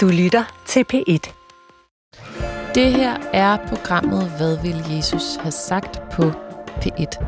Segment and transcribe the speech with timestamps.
[0.00, 1.32] Du lytter til P1.
[2.74, 6.22] Det her er programmet Hvad vil Jesus have sagt på
[6.66, 7.24] P1.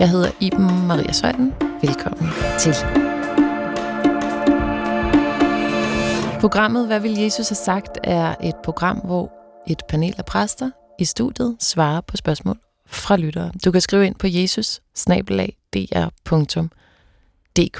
[0.00, 1.54] Jeg hedder Iben Maria Søjden.
[1.82, 2.28] Velkommen
[2.58, 2.74] til.
[6.40, 9.32] Programmet Hvad vil Jesus have sagt er et program, hvor
[9.66, 13.52] et panel af præster i studiet svarer på spørgsmål fra lyttere.
[13.64, 14.80] Du kan skrive ind på jesus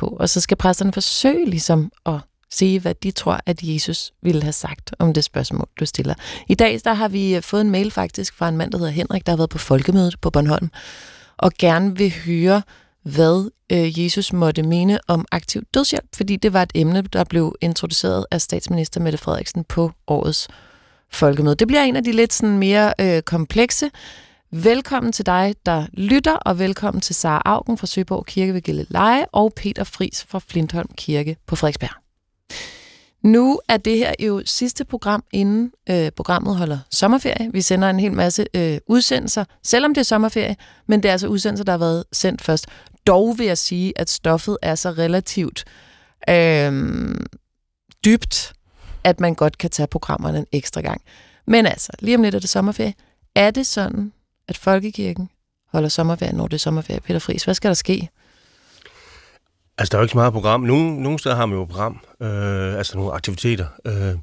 [0.06, 2.20] og så skal præsterne forsøge ligesom at
[2.52, 6.14] sige, hvad de tror, at Jesus ville have sagt om det spørgsmål, du stiller.
[6.48, 8.92] I dag der har vi øh, fået en mail faktisk fra en mand, der hedder
[8.92, 10.70] Henrik, der har været på folkemødet på Bornholm,
[11.36, 12.62] og gerne vil høre,
[13.02, 17.54] hvad øh, Jesus måtte mene om aktiv dødshjælp, fordi det var et emne, der blev
[17.60, 20.48] introduceret af statsminister Mette Frederiksen på årets
[21.10, 21.54] folkemøde.
[21.54, 23.90] Det bliver en af de lidt sådan mere øh, komplekse.
[24.50, 29.26] Velkommen til dig, der lytter, og velkommen til Sara Augen fra Søborg Kirke ved Gilleleje
[29.32, 32.01] og Peter Fris fra Flintholm Kirke på Frederiksberg.
[33.22, 37.50] Nu er det her jo sidste program, inden øh, programmet holder sommerferie.
[37.52, 40.56] Vi sender en hel masse øh, udsendelser, selvom det er sommerferie,
[40.86, 42.66] men det er altså udsendelser, der har været sendt først.
[43.06, 45.64] Dog vil jeg sige, at stoffet er så relativt
[46.28, 47.14] øh,
[48.04, 48.52] dybt,
[49.04, 51.00] at man godt kan tage programmerne en ekstra gang.
[51.46, 52.94] Men altså, lige om lidt er det sommerferie.
[53.34, 54.12] Er det sådan,
[54.48, 55.28] at Folkekirken
[55.72, 57.44] holder sommerferie, når det er sommerferie, Peter Friis?
[57.44, 58.08] Hvad skal der ske?
[59.82, 60.60] Altså, der er jo ikke så meget program.
[60.60, 63.66] Nogle, nogle steder har man jo program, øh, altså nogle aktiviteter.
[63.84, 64.14] Øh,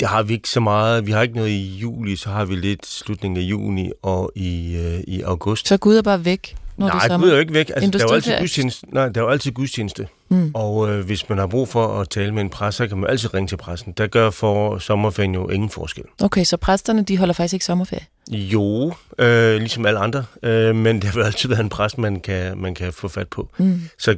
[0.00, 1.06] det har vi ikke så meget.
[1.06, 4.76] Vi har ikke noget i juli, så har vi lidt slutningen af juni og i,
[4.76, 5.68] øh, i august.
[5.68, 6.56] Så Gud er bare væk?
[6.76, 7.70] Når Nej, det er Gud er jo ikke væk.
[7.74, 8.86] Altså, der er jo altid gudstjeneste.
[8.92, 10.08] Nej, der er jo altid gudstjeneste.
[10.28, 10.50] Mm.
[10.54, 13.10] Og øh, hvis man har brug for at tale med en præst, så kan man
[13.10, 13.92] altid ringe til præsten.
[13.92, 16.04] Der gør for sommerferien jo ingen forskel.
[16.22, 18.06] Okay, så præsterne, de holder faktisk ikke sommerferie?
[18.30, 20.24] Jo, øh, ligesom alle andre.
[20.42, 23.28] Øh, men det har jo altid været en præst, man kan, man kan få fat
[23.28, 23.48] på.
[23.58, 23.80] Mm.
[23.98, 24.16] Så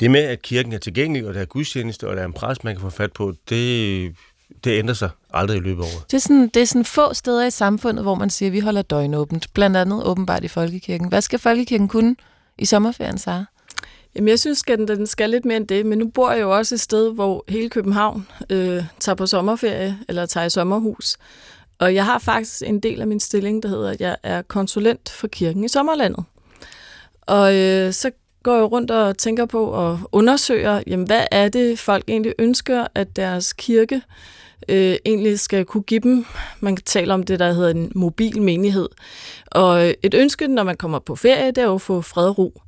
[0.00, 2.64] det med, at kirken er tilgængelig, og der er gudstjeneste, og der er en præst,
[2.64, 4.14] man kan få fat på, det,
[4.64, 6.10] det ændrer sig aldrig i løbet af året.
[6.10, 8.60] Det er, sådan, det er sådan få steder i samfundet, hvor man siger, at vi
[8.60, 9.54] holder døgnåbent.
[9.54, 11.08] Blandt andet åbenbart i Folkekirken.
[11.08, 12.16] Hvad skal Folkekirken kunne
[12.58, 13.44] i sommerferien, Sara?
[14.14, 16.40] Jamen, jeg synes, at den, den skal lidt mere end det, men nu bor jeg
[16.40, 21.16] jo også et sted, hvor hele København øh, tager på sommerferie, eller tager i sommerhus.
[21.78, 25.10] Og jeg har faktisk en del af min stilling, der hedder, at jeg er konsulent
[25.10, 26.24] for kirken i sommerlandet.
[27.20, 28.10] Og øh, så
[28.44, 32.86] går jo rundt og tænker på og undersøger, jamen, hvad er det, folk egentlig ønsker,
[32.94, 34.02] at deres kirke
[34.68, 36.26] øh, egentlig skal kunne give dem.
[36.60, 38.88] Man kan tale om det, der hedder en mobil menighed.
[39.46, 42.28] Og øh, et ønske, når man kommer på ferie, det er jo at få fred
[42.28, 42.60] og ro.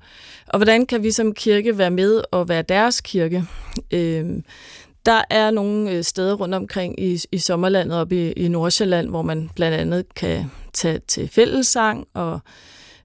[0.47, 3.45] Og hvordan kan vi som kirke være med og være deres kirke?
[3.91, 4.27] Øh,
[5.07, 9.23] der er nogle øh, steder rundt omkring i, i sommerlandet oppe i, i Nordsjælland, hvor
[9.23, 12.41] man blandt andet kan tage til fællessang og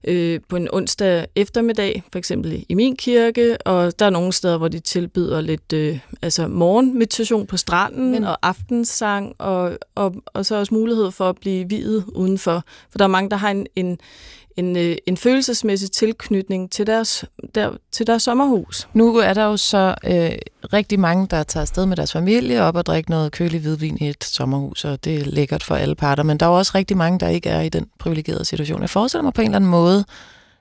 [0.04, 4.58] øh, på en onsdag eftermiddag, for eksempel i min kirke, og der er nogle steder,
[4.58, 8.24] hvor de tilbyder lidt øh, altså morgenmeditation på stranden Men...
[8.24, 12.64] og aftensang, og, og, og så også mulighed for at blive videt udenfor.
[12.90, 13.98] For der er mange, der har en, en,
[14.56, 17.24] en, øh, en følelsesmæssig tilknytning til deres,
[17.54, 18.88] der, til deres sommerhus.
[18.94, 20.32] Nu er der jo så øh,
[20.72, 24.08] rigtig mange, der tager afsted med deres familie op og drikker noget kølig hvidvin i
[24.08, 26.22] et sommerhus, og det er lækkert for alle parter.
[26.22, 28.80] Men der er jo også rigtig mange, der ikke er i den privilegerede situation.
[28.80, 30.04] Jeg forestiller mig på en eller anden måde,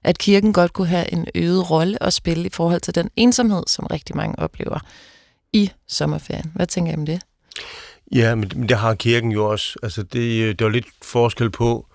[0.03, 3.63] at kirken godt kunne have en øget rolle at spille i forhold til den ensomhed,
[3.68, 4.80] som rigtig mange oplever
[5.53, 6.51] i sommerferien.
[6.56, 7.22] Hvad tænker I om det?
[8.16, 9.80] Ja, men det har kirken jo også.
[9.84, 11.85] Altså, det, det er lidt forskel på...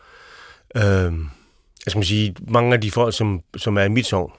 [0.77, 1.13] Øh
[1.87, 4.33] jeg skal sige, mange af de folk, som, som er i mit sovn,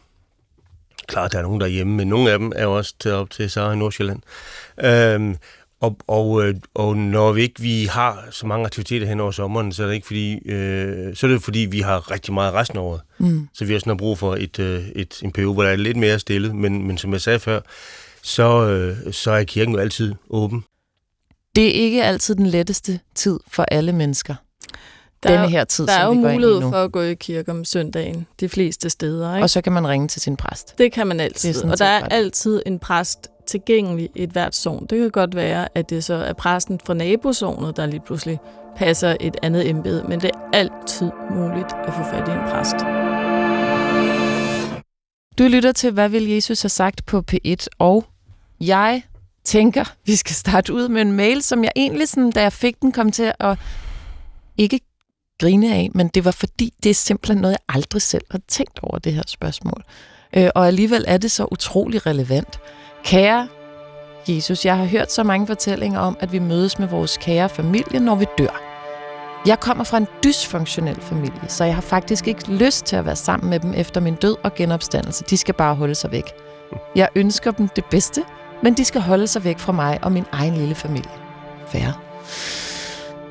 [1.07, 3.73] klart, der er nogen derhjemme, men nogle af dem er også taget op til Sara
[3.73, 4.19] i Nordsjælland.
[4.83, 5.37] Øhm,
[5.79, 9.71] og, og, øh, og når vi ikke vi har så mange aktiviteter hen over sommeren,
[9.71, 12.77] så er det ikke fordi, øh, så er det fordi, vi har rigtig meget resten
[12.77, 13.01] af året.
[13.17, 13.47] Mm.
[13.53, 15.97] Så vi har sådan brug for et, øh, et, en periode, hvor der er lidt
[15.97, 16.53] mere stille.
[16.53, 17.59] Men, men som jeg sagde før,
[18.21, 20.63] så, øh, så er kirken jo altid åben.
[21.55, 24.35] Det er ikke altid den letteste tid for alle mennesker
[25.23, 28.27] der denne her tid, Der er jo mulighed for at gå i kirke om søndagen
[28.39, 29.35] de fleste steder.
[29.35, 29.43] Ikke?
[29.43, 30.77] Og så kan man ringe til sin præst.
[30.77, 31.63] Det kan man altid.
[31.63, 34.85] Og der er altid en præst tilgængelig i et hvert sogn.
[34.89, 38.39] Det kan godt være, at det så er præsten fra nabosognet, der lige pludselig
[38.75, 42.75] passer et andet embede, men det er altid muligt at få fat i en præst.
[45.37, 48.05] Du lytter til, hvad vil Jesus have sagt på P1, og
[48.59, 49.01] jeg
[49.43, 52.81] tænker, vi skal starte ud med en mail, som jeg egentlig, sådan, da jeg fik
[52.81, 53.57] den, kom til at
[54.57, 54.79] ikke
[55.39, 58.79] grine af, men det var fordi, det er simpelthen noget, jeg aldrig selv har tænkt
[58.83, 59.83] over det her spørgsmål.
[60.33, 62.59] Øh, og alligevel er det så utrolig relevant.
[63.03, 63.47] Kære
[64.27, 67.99] Jesus, jeg har hørt så mange fortællinger om, at vi mødes med vores kære familie,
[67.99, 68.61] når vi dør.
[69.45, 73.15] Jeg kommer fra en dysfunktionel familie, så jeg har faktisk ikke lyst til at være
[73.15, 75.23] sammen med dem efter min død og genopstandelse.
[75.29, 76.31] De skal bare holde sig væk.
[76.95, 78.23] Jeg ønsker dem det bedste,
[78.63, 81.11] men de skal holde sig væk fra mig og min egen lille familie.
[81.67, 81.93] færre.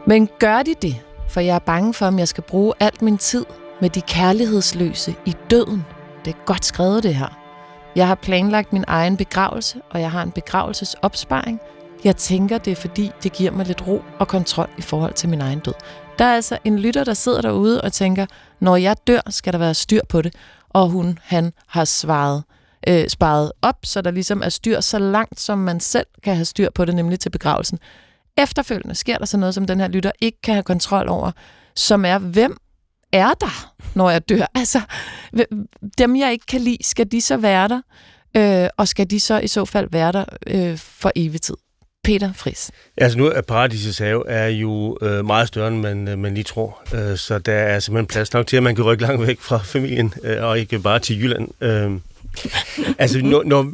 [0.07, 0.97] Men gør de det,
[1.29, 3.45] for jeg er bange for, om jeg skal bruge alt min tid
[3.81, 5.85] med de kærlighedsløse i døden.
[6.25, 7.39] Det er godt skrevet det her.
[7.97, 11.61] Jeg har planlagt min egen begravelse, og jeg har en begravelsesopsparing.
[12.05, 15.29] Jeg tænker, det er fordi, det giver mig lidt ro og kontrol i forhold til
[15.29, 15.75] min egen død.
[16.19, 18.27] Der er altså en lytter, der sidder derude og tænker,
[18.61, 20.35] når jeg dør, skal der være styr på det.
[20.69, 22.43] Og hun, han har svaret,
[22.89, 26.45] øh, sparet op, så der ligesom er styr så langt, som man selv kan have
[26.45, 27.79] styr på det, nemlig til begravelsen.
[28.39, 31.33] Efterfølgende sker der så noget, som den her lytter ikke kan have kontrol over,
[31.75, 32.57] som er, hvem
[33.13, 34.47] er der, når jeg dør?
[34.55, 34.81] Altså,
[35.99, 37.81] dem jeg ikke kan lide, skal de så være der?
[38.37, 41.57] Øh, og skal de så i så fald være der øh, for evig tid?
[42.05, 42.71] Peter Fris.
[42.97, 46.45] Altså nu er Paradisets have er jo øh, meget større, end man, øh, man lige
[46.45, 46.83] tror.
[46.95, 49.59] Øh, så der er simpelthen plads nok til, at man kan rykke langt væk fra
[49.59, 51.49] familien, øh, og ikke bare til Jylland.
[51.61, 51.93] Øh,
[52.99, 53.73] altså når, når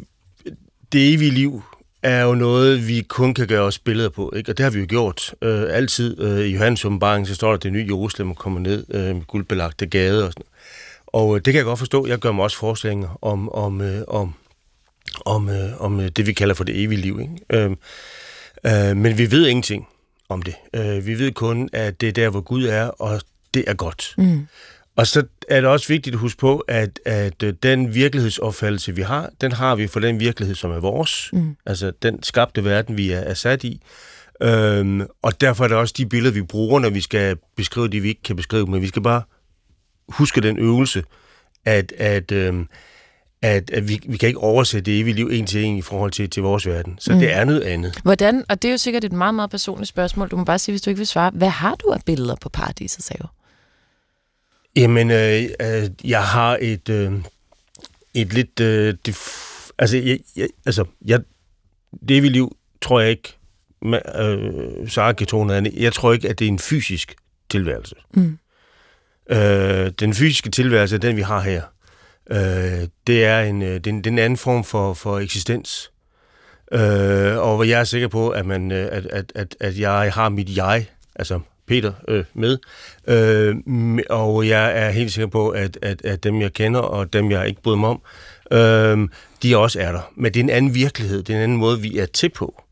[0.91, 1.63] det evige liv
[2.03, 4.51] er jo noget, vi kun kan gøre os billeder på, ikke?
[4.51, 5.35] og det har vi jo gjort.
[5.41, 8.85] Øh, altid øh, i Johannes åbenbaring, så står der, at det nye Jerusalem kommer ned
[8.89, 10.45] øh, med guldbelagte gade og sådan
[11.07, 12.07] Og øh, det kan jeg godt forstå.
[12.07, 14.33] Jeg gør mig også forestillinger om, om, øh, om,
[15.25, 17.19] om, øh, om øh, det, vi kalder for det evige liv.
[17.21, 17.65] Ikke?
[17.65, 17.71] Øh,
[18.65, 19.87] øh, men vi ved ingenting
[20.29, 20.55] om det.
[20.73, 23.21] Øh, vi ved kun, at det er der, hvor Gud er, og
[23.53, 24.13] det er godt.
[24.17, 24.47] Mm.
[24.95, 29.01] Og så er det også vigtigt at huske på, at, at øh, den virkelighedsopfattelse, vi
[29.01, 31.29] har, den har vi for den virkelighed, som er vores.
[31.33, 31.55] Mm.
[31.65, 33.81] Altså den skabte verden, vi er, er sat i.
[34.41, 38.03] Øhm, og derfor er det også de billeder, vi bruger, når vi skal beskrive det,
[38.03, 38.65] vi ikke kan beskrive.
[38.65, 39.21] Men vi skal bare
[40.09, 41.03] huske den øvelse,
[41.65, 42.67] at, at, øhm,
[43.41, 46.11] at, at vi, vi kan ikke oversætte det evige liv en til en i forhold
[46.11, 46.95] til, til vores verden.
[46.99, 47.19] Så mm.
[47.19, 47.99] det er noget andet.
[48.03, 50.29] Hvordan, og det er jo sikkert et meget, meget personligt spørgsmål.
[50.29, 51.31] Du må bare sige, hvis du ikke vil svare.
[51.33, 53.27] Hvad har du af billeder på paradisets have?
[54.75, 57.13] Jamen, øh, øh, jeg har et, øh,
[58.13, 58.59] et lidt...
[58.59, 59.17] Øh, det,
[59.77, 61.19] altså, jeg, jeg, altså, jeg,
[62.07, 63.37] det vi liv, tror jeg ikke,
[63.85, 67.15] øh, Sarah Ketone, jeg tror ikke, at det er en fysisk
[67.49, 67.95] tilværelse.
[68.13, 68.37] Mm.
[69.29, 71.63] Øh, den fysiske tilværelse, den vi har her,
[72.31, 75.91] øh, det er en, øh, den, den anden form for, for eksistens.
[76.71, 80.29] Øh, og jeg er sikker på, at, man, øh, at, at, at, at jeg har
[80.29, 81.39] mit jeg, altså
[81.73, 82.57] Peter øh, med.
[83.07, 83.55] Øh,
[84.09, 87.47] og jeg er helt sikker på, at, at, at dem, jeg kender, og dem, jeg
[87.47, 88.01] ikke bryder mig om,
[88.51, 89.09] øh,
[89.43, 90.11] de også er der.
[90.15, 92.63] Men det er en anden virkelighed, det er en anden måde, vi er til på.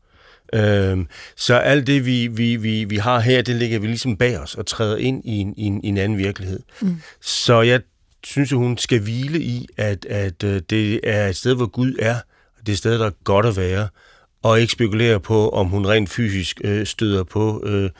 [0.54, 0.98] Øh,
[1.36, 4.54] så alt det, vi, vi, vi, vi har her, det ligger vi ligesom bag os
[4.54, 6.60] og træder ind i en, i en, i en anden virkelighed.
[6.80, 6.96] Mm.
[7.20, 7.80] Så jeg
[8.24, 11.94] synes, at hun skal hvile i, at, at øh, det er et sted, hvor Gud
[11.98, 12.16] er,
[12.60, 13.88] det er et sted, der er godt at være,
[14.42, 17.90] og ikke spekulere på, om hun rent fysisk øh, støder på øh,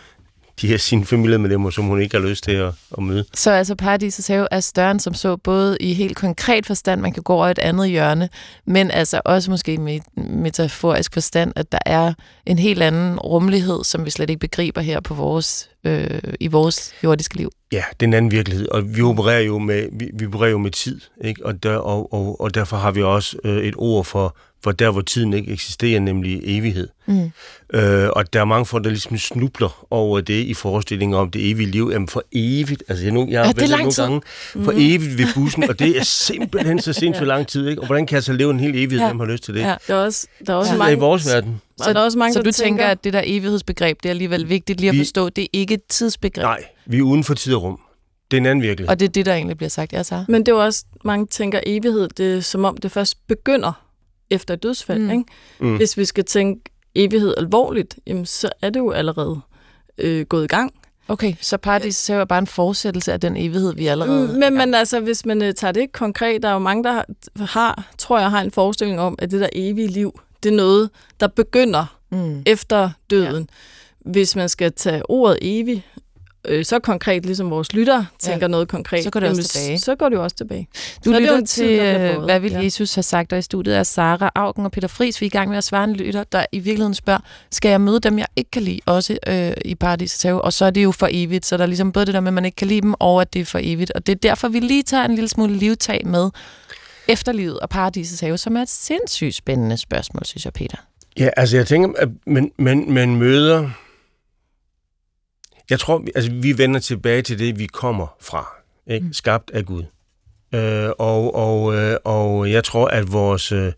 [0.62, 3.24] de her sine familiemedlemmer, som hun ikke har lyst til at, at møde.
[3.34, 7.12] Så altså Paradisets have er større end som så, både i helt konkret forstand, man
[7.12, 8.28] kan gå over et andet hjørne,
[8.66, 12.12] men altså også måske med metaforisk forstand, at der er
[12.46, 16.92] en helt anden rummelighed, som vi slet ikke begriber her på vores, øh, i vores
[17.04, 17.50] jordiske liv.
[17.72, 20.58] Ja, det er en anden virkelighed, og vi opererer jo med, vi, vi opererer jo
[20.58, 21.46] med tid, ikke?
[21.46, 24.90] Og, der, og, og, og derfor har vi også øh, et ord for, for der,
[24.90, 26.88] hvor tiden ikke eksisterer, nemlig evighed.
[27.06, 27.32] Mm.
[27.74, 31.50] Øh, og der er mange folk, der ligesom snubler over det i forestillingen om det
[31.50, 31.90] evige liv.
[31.92, 34.20] Jamen for evigt, altså jeg, jeg har ja, været nogle gange
[34.64, 34.78] for mm.
[34.78, 37.34] evigt ved bussen, og det er simpelthen så sindssygt ja.
[37.34, 37.82] lang tid, ikke?
[37.82, 39.06] Og hvordan kan jeg så leve en hel evighed, ja.
[39.06, 39.60] hvem har lyst til det?
[39.60, 39.74] Ja.
[39.88, 40.78] Der er også, der er også ja.
[40.78, 40.96] mange...
[40.96, 41.60] i vores verden.
[41.82, 44.10] Så, der er også mange, så du tænker, tænker, at det der evighedsbegreb, det er
[44.10, 46.42] alligevel vigtigt lige at vi, forstå, det er ikke et tidsbegreb?
[46.42, 47.81] Nej, vi er uden for tid og rum.
[48.31, 48.90] Det er en anden virkelighed.
[48.90, 50.24] Og det er det, der egentlig bliver sagt, ja, så.
[50.28, 53.72] Men det er også, mange tænker evighed, det er som om det først begynder
[54.31, 55.00] efter et dødsfald.
[55.00, 55.10] Mm.
[55.10, 55.24] Ikke?
[55.60, 55.76] Mm.
[55.76, 59.41] Hvis vi skal tænke evighed alvorligt, jamen, så er det jo allerede
[59.98, 60.74] øh, gået i gang.
[61.08, 64.29] Okay, så paradis er jo bare en fortsættelse af den evighed, vi allerede...
[64.32, 67.02] Mm, men, men altså, hvis man uh, tager det konkret, der er jo mange, der
[67.44, 70.91] har, tror jeg, har en forestilling om, at det der evige liv, det er noget,
[71.20, 72.43] der begynder mm.
[72.46, 73.48] efter døden.
[74.05, 74.10] Ja.
[74.10, 75.86] Hvis man skal tage ordet evig
[76.49, 78.51] øh, så konkret, ligesom vores lytter tænker ja.
[78.51, 79.79] noget konkret, så går det også tilbage.
[79.79, 80.69] Så går det jo også tilbage.
[81.05, 83.82] Du så lytter til, tid, øh, hvad vil Jesus have sagt, og i studiet er
[83.82, 85.20] Sara Augen og Peter Friis.
[85.20, 87.20] Vi er i gang med at svare en lytter, der i virkeligheden spørger,
[87.51, 90.43] skal jeg møde dem, jeg ikke kan lide, også øh, i Paradisets have?
[90.43, 92.29] Og så er det jo for evigt, så der er ligesom både det der med,
[92.29, 93.91] at man ikke kan lide dem, og at det er for evigt.
[93.91, 96.31] Og det er derfor, vi lige tager en lille smule livtag med
[97.08, 100.77] efterlivet og Paradisets have, som er et sindssygt spændende spørgsmål, synes jeg, Peter.
[101.19, 103.70] Ja, altså jeg tænker, at man, man, man møder
[105.70, 108.46] jeg tror, altså, vi vender tilbage til det, vi kommer fra.
[108.86, 109.06] Ikke?
[109.06, 109.12] Mm.
[109.12, 109.84] Skabt af Gud.
[110.54, 113.72] Øh, og, og, øh, og jeg tror, at vores, øh,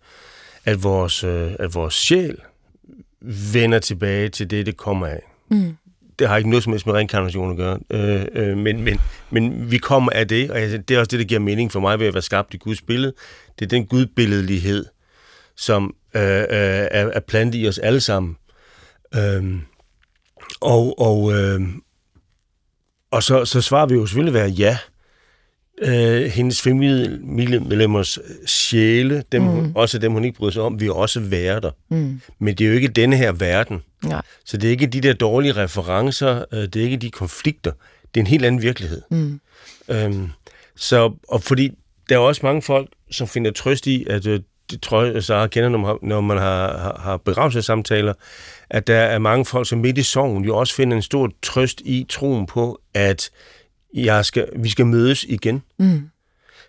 [0.64, 2.36] at, vores, øh, at vores sjæl
[3.52, 5.22] vender tilbage til det, det kommer af.
[5.50, 5.76] Mm.
[6.18, 9.00] Det har ikke noget som helst med reinkarnation at gøre, øh, øh, men, men,
[9.30, 11.98] men vi kommer af det, og det er også det, der giver mening for mig
[11.98, 13.12] ved at være skabt i Guds billede.
[13.58, 14.84] Det er den gudbilledlighed,
[15.56, 18.36] som øh, øh, er, er plantet i os alle sammen.
[19.14, 19.54] Øh,
[20.60, 21.60] Og, og, øh,
[23.10, 24.78] og så, så svarer vi jo selvfølgelig være ja.
[25.82, 29.72] Øh, hendes familiemedlemmers sjæle, dem, mm.
[29.76, 31.70] også dem, hun ikke bryder sig om, vil også være der.
[31.88, 32.20] Mm.
[32.38, 33.82] Men det er jo ikke denne her verden.
[34.04, 34.22] Nej.
[34.44, 37.72] Så det er ikke de der dårlige referencer, øh, det er ikke de konflikter.
[38.14, 39.02] Det er en helt anden virkelighed.
[39.10, 39.40] Mm.
[39.88, 40.28] Øhm,
[40.76, 41.70] så, og fordi
[42.08, 44.40] der er også mange folk, som finder trøst i, at øh,
[44.70, 48.14] det tror jeg, så kender, når man, når man har, har, har begravelsessamtaler,
[48.70, 51.80] at der er mange folk, som midt i sorgen jo også finder en stor trøst
[51.80, 53.30] i troen på, at
[53.94, 55.62] jeg skal, vi skal mødes igen.
[55.78, 56.10] Mm.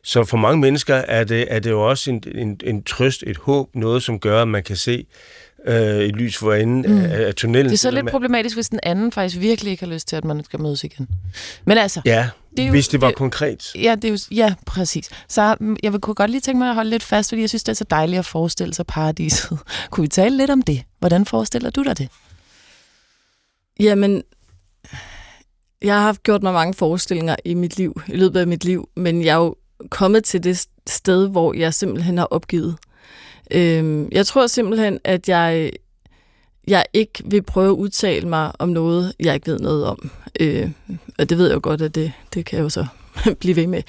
[0.03, 3.37] Så for mange mennesker er det, er det jo også en, en, en trøst, et
[3.37, 5.05] håb, noget, som gør, at man kan se
[5.67, 7.05] øh, et lys for enden mm.
[7.05, 7.65] af, af tunnelen.
[7.65, 10.25] Det er så lidt problematisk, hvis den anden faktisk virkelig ikke har lyst til, at
[10.25, 11.07] man skal mødes igen.
[11.65, 12.01] Men altså...
[12.05, 13.71] Ja, det er jo- hvis det var det- konkret.
[13.75, 15.09] Ja, det er jo, ja, præcis.
[15.29, 17.49] Så mm, jeg vil kunne godt lige tænke mig at holde lidt fast, fordi jeg
[17.49, 19.57] synes, det er så dejligt at forestille sig paradiset.
[19.91, 20.83] kunne vi tale lidt om det?
[20.99, 22.09] Hvordan forestiller du dig det?
[23.79, 24.23] Jamen,
[25.81, 28.89] jeg har haft gjort mig mange forestillinger i mit liv, i løbet af mit liv,
[28.95, 29.55] men jeg er jo
[29.89, 32.75] kommet til det sted, hvor jeg simpelthen har opgivet.
[33.51, 35.71] Øhm, jeg tror simpelthen, at jeg,
[36.67, 40.11] jeg ikke vil prøve at udtale mig om noget, jeg ikke ved noget om.
[40.39, 40.69] Øh,
[41.19, 42.85] og det ved jeg jo godt, at det, det kan jeg jo så
[43.39, 43.81] blive ved med.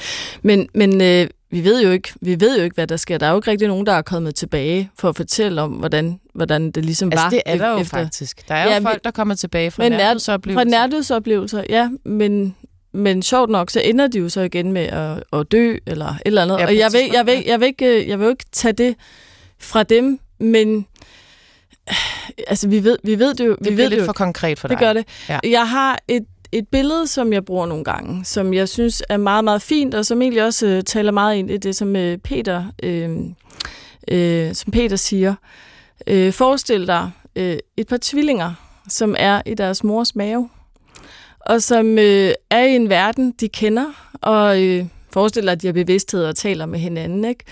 [0.42, 3.18] Men, men øh, vi ved jo ikke, vi ved jo ikke, hvad der sker.
[3.18, 6.20] Der er jo ikke rigtig nogen, der er kommet tilbage for at fortælle om, hvordan,
[6.34, 7.30] hvordan det ligesom Altså, var.
[7.30, 8.48] det er der jo efter, faktisk.
[8.48, 10.64] Der er jo Ja, vi- folk, der kommer tilbage fra Men nær- nærhedsoplevelser.
[10.64, 12.56] Fra nærdødsoplevelser, ja, men,
[12.92, 16.18] men sjovt nok, så ender de jo så igen med at, at dø, eller et
[16.24, 16.58] eller andet.
[16.58, 18.72] Ja, og jeg vil, jeg, vil, jeg, vil ikke, øh, jeg vil jo ikke tage
[18.72, 18.94] det
[19.58, 20.86] fra dem, men
[22.50, 23.50] altså, vi ved, vi ved det jo.
[23.50, 24.78] det vi bliver ved lidt jo, for konkret for dig.
[24.78, 25.04] det gør det.
[25.28, 25.38] Ja.
[25.44, 29.44] Jeg har et, et billede, som jeg bruger nogle gange, som jeg synes er meget,
[29.44, 32.64] meget fint, og som egentlig også øh, taler meget ind i det, som øh, Peter,
[32.82, 33.10] øh,
[34.08, 35.34] øh, som Peter siger.
[36.06, 38.54] Øh, forestil dig øh, et par tvillinger,
[38.88, 40.48] som er i deres mors mave,
[41.40, 45.66] og som øh, er i en verden, de kender, og øh, forestil dig, at de
[45.66, 47.44] har bevidsthed og taler med hinanden, ikke?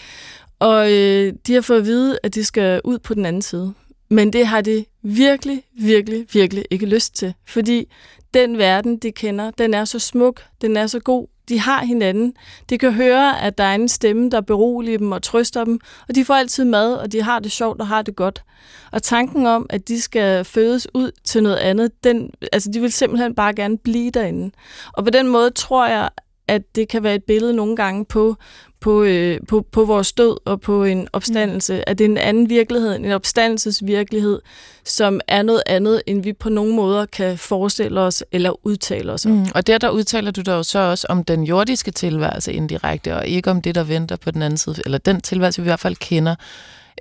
[0.58, 3.74] Og øh, de har fået at vide, at de skal ud på den anden side.
[4.14, 7.34] Men det har de virkelig, virkelig, virkelig ikke lyst til.
[7.46, 7.92] Fordi
[8.34, 11.26] den verden, de kender, den er så smuk, den er så god.
[11.48, 12.34] De har hinanden.
[12.70, 15.80] De kan høre, at der er en stemme, der beroliger dem og trøster dem.
[16.08, 18.44] Og de får altid mad, og de har det sjovt og har det godt.
[18.92, 22.92] Og tanken om, at de skal fødes ud til noget andet, den, altså de vil
[22.92, 24.50] simpelthen bare gerne blive derinde.
[24.92, 26.08] Og på den måde tror jeg,
[26.48, 28.36] at det kan være et billede nogle gange på,
[28.80, 31.74] på, øh, på, på vores død og på en opstandelse.
[31.74, 31.82] Mm.
[31.86, 34.40] At det er en anden virkelighed, en opstandelsesvirkelighed,
[34.84, 39.26] som er noget andet, end vi på nogen måder kan forestille os eller udtale os
[39.26, 39.32] om.
[39.32, 43.16] Mm, og der, der udtaler du dig jo så også om den jordiske tilværelse indirekte,
[43.16, 45.68] og ikke om det, der venter på den anden side, eller den tilværelse, vi i
[45.68, 46.34] hvert fald kender.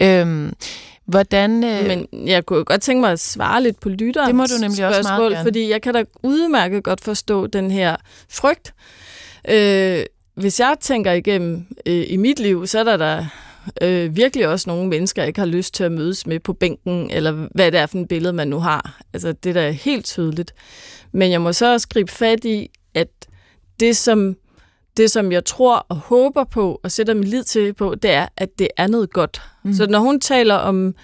[0.01, 0.53] Øhm,
[1.05, 1.63] hvordan...
[1.63, 4.61] Øh, Men jeg kunne godt tænke mig at svare lidt på lytterens Det må du
[4.61, 5.43] nemlig også meget spørgsmål, gerne.
[5.45, 7.95] fordi jeg kan da udmærket godt forstå den her
[8.29, 8.73] frygt.
[9.49, 13.27] Øh, hvis jeg tænker igennem øh, i mit liv, så er der da
[13.81, 17.11] øh, virkelig også nogle mennesker, jeg ikke har lyst til at mødes med på bænken,
[17.11, 19.01] eller hvad det er for et billede, man nu har.
[19.13, 20.53] Altså, det er da helt tydeligt.
[21.11, 23.07] Men jeg må så også gribe fat i, at
[23.79, 24.35] det, som
[24.97, 28.27] det, som jeg tror og håber på, og sætter min lid til på, det er,
[28.37, 29.41] at det er noget godt.
[29.63, 29.73] Mm.
[29.73, 30.95] Så når hun taler om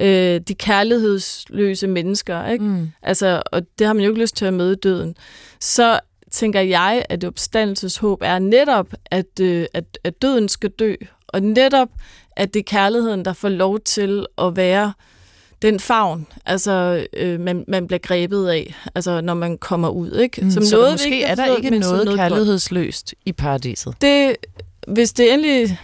[0.00, 2.64] øh, de kærlighedsløse mennesker, ikke?
[2.64, 5.14] mm, Altså, og det har man jo ikke lyst til at møde i døden,
[5.60, 10.94] så tænker jeg, at opstandelseshåb er netop, at, øh, at, at døden skal dø,
[11.28, 11.88] og netop,
[12.36, 14.92] at det er kærligheden, der får lov til at være
[15.62, 20.40] den favn, altså øh, man, man bliver grebet af, altså når man kommer ud, ikke?
[20.44, 22.16] mm, Som så noget, vi måske har er der ikke noget, godt.
[22.18, 23.94] kærlighedsløst i paradiset.
[24.00, 24.36] Det,
[24.88, 25.78] hvis det endelig...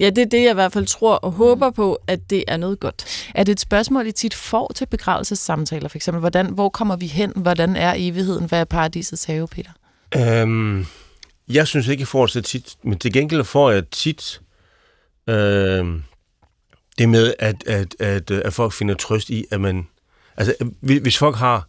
[0.00, 2.56] Ja, det er det, jeg i hvert fald tror og håber på, at det er
[2.56, 3.04] noget godt.
[3.34, 6.20] Er det et spørgsmål, I tit får til begravelsessamtaler, for eksempel?
[6.20, 7.32] Hvordan, hvor kommer vi hen?
[7.36, 8.48] Hvordan er evigheden?
[8.48, 9.70] Hvad er paradisets have, Peter?
[10.16, 10.86] Øhm,
[11.48, 14.40] jeg synes ikke, jeg får det så tit, men til gengæld får jeg tit
[15.28, 16.02] øhm,
[16.98, 19.86] det med, at, at, at, at folk finder trøst i, at man...
[20.36, 21.68] Altså, hvis folk har...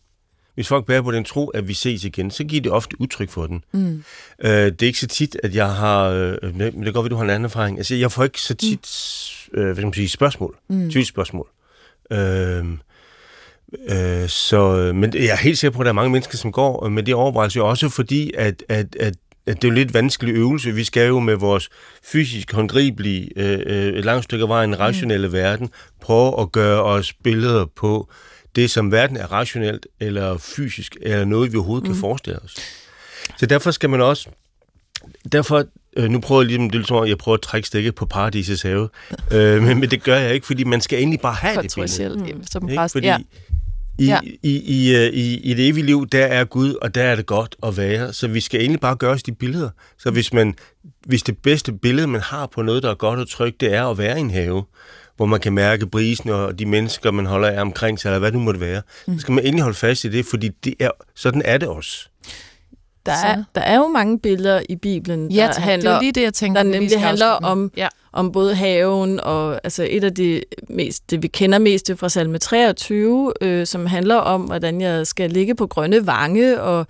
[0.56, 3.30] Hvis folk bærer på den tro, at vi ses igen, så giver det ofte udtryk
[3.30, 3.64] for den.
[3.72, 4.04] Mm.
[4.44, 6.06] Øh, det er ikke så tit, at jeg har...
[6.10, 7.78] Øh, men det kan godt være, du har en anden erfaring.
[7.78, 8.88] Altså, jeg får ikke så tit
[9.54, 10.56] øh, hvad skal man sige, spørgsmål.
[10.70, 10.90] Mm.
[10.90, 11.48] Tvivlsspørgsmål.
[12.12, 12.66] Øh,
[13.90, 16.90] øh, så, men jeg er helt sikker på, at der er mange mennesker, som går
[16.90, 19.14] med det overvejelse, også fordi, at, at, at,
[19.46, 20.72] at det er jo lidt vanskelig øvelse.
[20.72, 21.70] Vi skal jo med vores
[22.04, 25.34] fysisk håndgribelige, øh, øh, et langt stykke af vejen, rationelle mm.
[25.34, 25.70] verden,
[26.02, 28.10] prøve at gøre os billeder på
[28.56, 31.94] det, som verden er rationelt eller fysisk, eller noget, vi overhovedet mm.
[31.94, 32.56] kan forestille os.
[33.38, 34.30] Så derfor skal man også
[35.32, 35.64] derfor,
[35.98, 38.62] øh, nu prøver jeg lige, det som om, jeg prøver at trække stikket på paradisets
[38.62, 38.90] have,
[39.32, 42.18] øh, men, men det gør jeg ikke, fordi man skal egentlig bare have det billede.
[42.18, 42.44] Mm.
[42.52, 42.90] Som Ikke?
[42.92, 43.18] Fordi Ja.
[43.18, 44.06] I, Ja.
[44.06, 44.20] ja.
[44.44, 47.26] i, i, øh, i, I det evige liv, der er Gud, og der er det
[47.26, 48.14] godt at være.
[48.14, 49.70] Så vi skal egentlig bare gøre os de billeder.
[49.98, 50.56] Så hvis, man,
[51.06, 53.86] hvis det bedste billede, man har på noget, der er godt og trygt, det er
[53.86, 54.64] at være i en have,
[55.16, 58.32] hvor man kan mærke brisen og de mennesker, man holder af omkring sig, eller hvad
[58.32, 60.92] det nu måtte være, så skal man endelig holde fast i det, fordi det er,
[61.16, 62.10] sådan er det også.
[63.06, 65.64] Der er, der er jo mange billeder i Bibelen, Ja, der tak.
[65.64, 66.64] handler, det er lige det, jeg tænker.
[66.64, 67.88] der nemlig handler om- Ja.
[68.14, 72.38] om både haven og altså et af de mest, det vi kender mest fra salme
[72.38, 76.88] 23, øh, som handler om, hvordan jeg skal ligge på grønne vange, og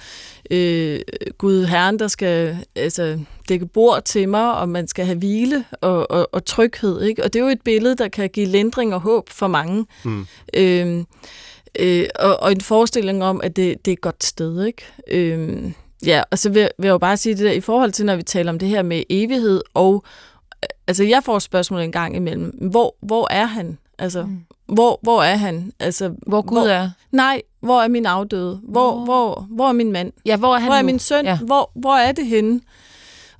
[0.52, 1.00] øh,
[1.38, 3.20] Gud Herren, der skal altså,
[3.50, 7.02] dække bord til mig, og man skal have hvile og, og, og tryghed.
[7.02, 7.24] Ikke?
[7.24, 9.86] Og det er jo et billede, der kan give lindring og håb for mange.
[10.04, 10.26] Mm.
[10.54, 11.04] Øh,
[11.80, 14.66] øh, og, og en forestilling om, at det, det er et godt sted.
[14.66, 14.86] Ikke?
[15.12, 15.64] Øh,
[16.06, 18.16] ja, og så vil, vil jeg jo bare sige det der, i forhold til, når
[18.16, 20.04] vi taler om det her med evighed, og
[20.88, 23.78] altså jeg får spørgsmål en gang imellem, hvor, hvor er han?
[24.00, 24.40] Altså, Mm.
[24.76, 25.72] hvor, hvor er han?
[25.80, 26.90] Altså, Hvor Gud er.
[27.12, 28.60] Nej, hvor er min afdøde?
[28.64, 30.12] Hvor, Hvor- hvor, hvor er min mand?
[30.26, 30.86] Ja, hvor er han Hvor er nu?
[30.86, 31.26] min søn?
[31.26, 31.32] Ja.
[31.32, 31.38] Ja.
[31.38, 32.62] Hvor, hvor er det henne?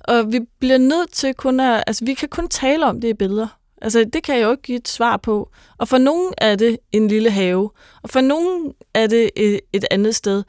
[0.00, 1.84] Og vi bliver nødt til kun at...
[1.86, 3.46] Altså, vi kan kun tale om det i billeder.
[3.82, 5.50] Altså, det kan jeg jo ikke give et svar på.
[5.78, 7.70] Og for nogen er det en lille have,
[8.02, 10.42] og for nogen er det et, et andet sted.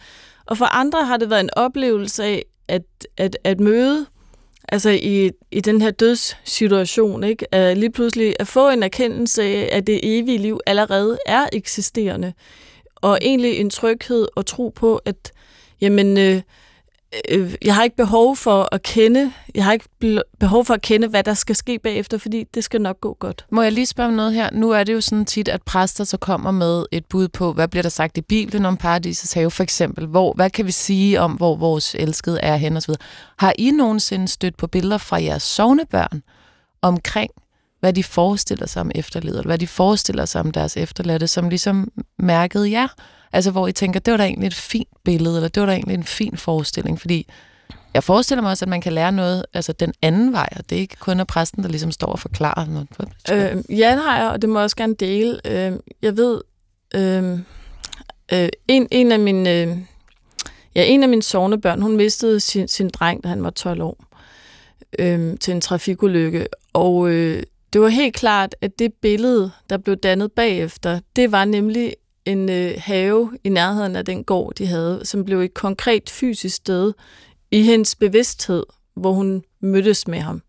[0.48, 2.84] Og for andre har det været en oplevelse af at,
[3.18, 4.06] at, at møde,
[4.70, 7.54] altså i, i den her dødssituation, ikke?
[7.56, 12.34] At lige pludselig at få en erkendelse af, at det evige liv allerede er eksisterende.
[12.96, 15.32] Og egentlig en tryghed og tro på, at
[15.82, 16.42] jamen, øh,
[17.30, 19.90] øh, jeg har ikke behov for at kende, jeg har ikke
[20.40, 23.46] behov for at kende, hvad der skal ske bagefter, fordi det skal nok gå godt.
[23.52, 24.50] Må jeg lige spørge om noget her?
[24.54, 27.68] Nu er det jo sådan tit, at præster så kommer med et bud på, hvad
[27.68, 30.08] bliver der sagt i Bibelen om paradisets have, for eksempel.
[30.08, 32.94] Hvor, hvad kan vi sige om, hvor vores elskede er hen osv.?
[33.38, 36.22] Har I nogensinde stødt på billeder fra jeres sovnebørn
[36.82, 37.32] omkring,
[37.80, 41.92] hvad de forestiller sig om efterlivet, hvad de forestiller sig om deres efterladte, som ligesom
[42.20, 42.88] mærkede jer?
[43.34, 45.74] Altså, hvor I tænker, det var da egentlig et fint billede, eller det var da
[45.74, 47.28] egentlig en fin forestilling, fordi
[47.94, 50.76] jeg forestiller mig også, at man kan lære noget altså den anden vej, og det
[50.76, 52.88] er ikke kun at præsten, der ligesom står og forklarer noget.
[53.32, 55.40] Øh, ja, det har jeg, og det må jeg også gerne dele.
[55.46, 56.42] Øh, jeg ved,
[56.96, 57.40] øh,
[58.34, 59.54] øh, en, en af mine...
[59.54, 59.78] Øh,
[60.76, 64.04] ja, en af mine sovnebørn, hun mistede sin, sin dreng, da han var 12 år,
[65.00, 66.48] øh, til en trafikulykke.
[66.74, 71.46] Og øh, det var helt klart, at det billede, der blev dannet bagefter, det var
[71.46, 71.94] nemlig
[72.26, 76.56] en øh, have i nærheden af den gård, de havde, som blev et konkret fysisk
[76.56, 76.94] sted
[77.52, 78.64] i hendes bevidsthed,
[78.96, 80.42] hvor hun mødtes med ham.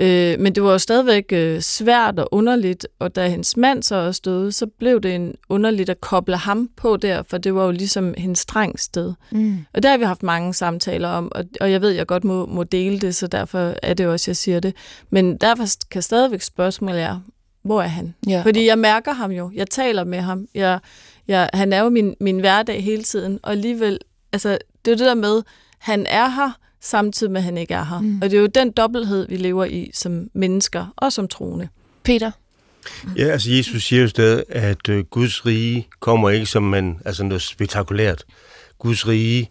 [0.00, 3.94] Øh, men det var jo stadigvæk øh, svært og underligt, og da hendes mand så
[3.94, 7.64] også døde, så blev det en underligt at koble ham på der, for det var
[7.64, 9.12] jo ligesom hendes drengs sted.
[9.30, 9.58] Mm.
[9.74, 12.46] Og der har vi haft mange samtaler om, og, og jeg ved, jeg godt må,
[12.46, 14.74] må dele det, så derfor er det også, jeg siger det.
[15.10, 17.20] Men derfor kan stadigvæk spørgsmålet er,
[17.62, 18.14] hvor er han?
[18.28, 18.42] Ja.
[18.44, 20.78] Fordi jeg mærker ham jo, jeg taler med ham, jeg,
[21.28, 23.98] jeg, han er jo min, min hverdag hele tiden, og alligevel,
[24.32, 25.42] altså det er det der med,
[25.78, 28.00] han er her, samtidig med, at han ikke er her.
[28.00, 28.16] Mm.
[28.22, 31.68] Og det er jo den dobbelthed, vi lever i som mennesker og som troende.
[32.02, 32.30] Peter?
[33.16, 37.24] Ja, altså Jesus siger jo stadig, at øh, Guds rige kommer ikke som man, altså
[37.24, 38.24] noget spektakulært.
[38.78, 39.50] Guds rige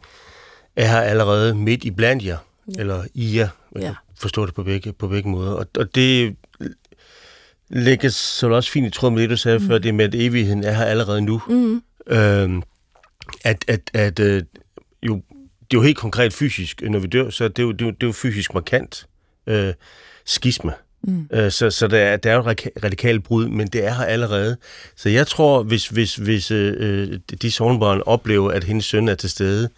[0.75, 2.37] er her allerede midt i blandt jer,
[2.75, 2.81] ja.
[2.81, 3.49] eller i jer.
[3.71, 3.87] Man Ja.
[3.87, 5.51] kan forstå det på begge, på begge måder.
[5.51, 6.35] Og, og det
[7.69, 9.67] lægges så også fint i tråd med det, du sagde mm.
[9.67, 11.41] før, det med, at evigheden er her allerede nu.
[11.47, 11.81] Mm.
[12.07, 12.63] Øhm,
[13.43, 14.43] at at, at øh,
[15.03, 15.21] jo,
[15.71, 17.85] det er jo helt konkret fysisk, når vi dør, så det er jo, det er
[17.85, 19.07] jo, det er jo fysisk markant
[19.47, 19.73] øh,
[20.25, 20.71] skisme.
[21.03, 21.27] Mm.
[21.33, 23.93] Øh, Så, så der, er, der er jo et radika- radikalt brud, men det er
[23.93, 24.57] her allerede.
[24.95, 29.15] Så jeg tror, hvis, hvis, hvis øh, øh, de sovnbørn oplever, at hendes søn er
[29.15, 29.69] til stede,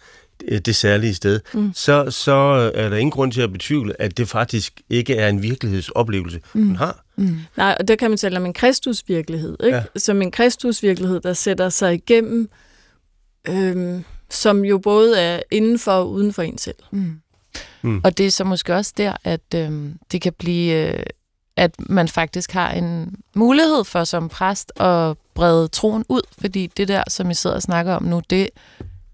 [0.48, 1.72] øh, det særlige sted, mm.
[1.74, 2.32] så, så
[2.74, 6.66] er der ingen grund til at betvivle, at det faktisk ikke er en virkelighedsoplevelse, mm.
[6.66, 7.04] hun har.
[7.16, 7.38] Mm.
[7.56, 9.76] Nej, og der kan man tale om en kristusvirkelighed, ikke?
[9.76, 9.84] Ja.
[9.96, 12.48] Som en kristusvirkelighed, der sætter sig igennem,
[13.48, 16.76] øhm, som jo både er inden for og uden for en selv.
[16.90, 17.20] Mm.
[17.82, 18.00] Mm.
[18.04, 21.02] Og det er så måske også der, at øhm, det kan blive, øh,
[21.56, 26.88] at man faktisk har en mulighed for som præst at brede troen ud, fordi det
[26.88, 28.48] der, som I sidder og snakker om nu, det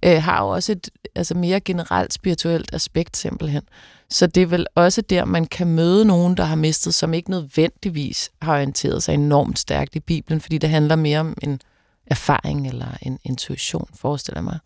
[0.03, 3.63] øh, har jo også et altså mere generelt spirituelt aspekt simpelthen.
[4.11, 7.31] Så det er vel også der, man kan møde nogen, der har mistet, som ikke
[7.31, 11.61] nødvendigvis har orienteret sig enormt stærkt i Bibelen, fordi det handler mere om en
[12.07, 14.59] erfaring eller en intuition, forestiller jeg mig.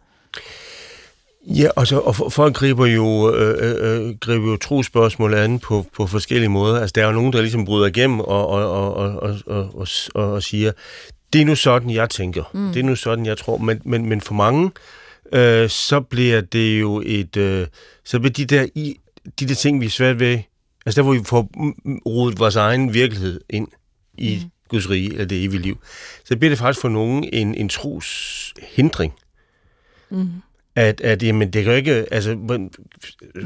[1.46, 6.06] Ja, altså, og folk griber jo, øh, øh, øh griber jo trospørgsmål an på, på
[6.06, 6.80] forskellige måder.
[6.80, 9.88] Altså, der er jo nogen, der ligesom bryder igennem og, og, og, og, og, og,
[10.14, 10.72] og, og siger,
[11.32, 12.44] det er nu sådan, jeg tænker.
[12.54, 12.72] Mm.
[12.72, 13.56] Det er nu sådan, jeg tror.
[13.56, 14.70] Men, men, men for mange,
[15.32, 17.36] øh, så bliver det jo et...
[17.36, 17.66] Øh,
[18.04, 18.96] så bliver de der, i,
[19.40, 20.38] de der ting, vi er svært ved...
[20.86, 21.48] Altså, der hvor vi får
[22.06, 23.68] rodet vores egen virkelighed ind
[24.18, 24.50] i mm.
[24.68, 25.78] Guds rige eller det evige liv,
[26.24, 29.14] så bliver det faktisk for nogen en, en tros hindring.
[30.12, 30.28] Mm.
[30.76, 32.70] At, at jamen, det kan jo ikke, altså, man,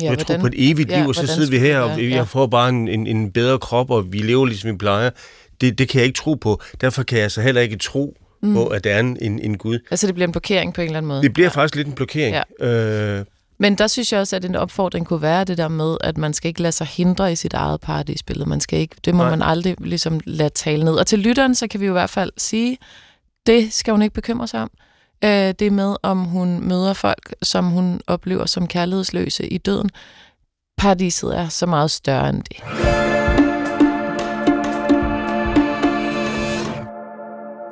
[0.03, 2.09] ja, man tror på et evigt ja, liv, og så sidder vi her, og vi
[2.09, 2.23] ja.
[2.23, 5.11] får bare en, en, en bedre krop, og vi lever ligesom vi plejer.
[5.61, 6.63] Det, det kan jeg ikke tro på.
[6.81, 8.55] Derfor kan jeg så heller ikke tro mm.
[8.55, 9.79] på, at der er en, en, en Gud.
[9.91, 11.23] Altså det bliver en blokering på en eller anden måde?
[11.23, 11.51] Det bliver ja.
[11.51, 12.37] faktisk lidt en blokering.
[12.61, 12.67] Ja.
[12.67, 13.25] Øh,
[13.59, 16.35] men der synes jeg også, at en opfordring kunne være det der med, at man
[16.35, 18.49] skal ikke lade sig hindre i sit eget paradisbillede.
[18.49, 19.31] Man skal ikke, det må Nej.
[19.31, 20.95] man aldrig ligesom lade tale ned.
[20.95, 22.79] Og til lytteren, så kan vi jo i hvert fald sige,
[23.47, 24.71] det skal hun ikke bekymre sig om.
[25.25, 29.91] Øh, det med, om hun møder folk, som hun oplever som kærlighedsløse i døden.
[30.79, 32.57] Paradiset er så meget større end det.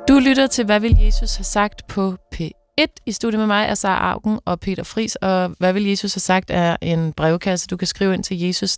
[0.07, 3.75] Du lytter til, hvad vil Jesus have sagt på P1 i studiet med mig er
[3.75, 7.77] Sara Augen og Peter Fris, og hvad vil Jesus have sagt er en brevkasse, du
[7.77, 8.77] kan skrive ind til jesus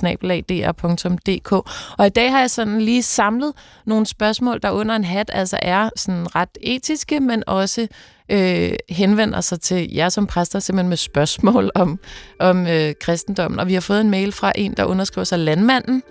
[1.97, 3.53] Og i dag har jeg sådan lige samlet
[3.85, 7.87] nogle spørgsmål, der under en hat altså er sådan ret etiske, men også
[8.31, 11.99] øh, henvender sig til jer som præster simpelthen med spørgsmål om,
[12.39, 13.59] om øh, kristendommen.
[13.59, 16.03] Og vi har fået en mail fra en, der underskriver sig Landmanden,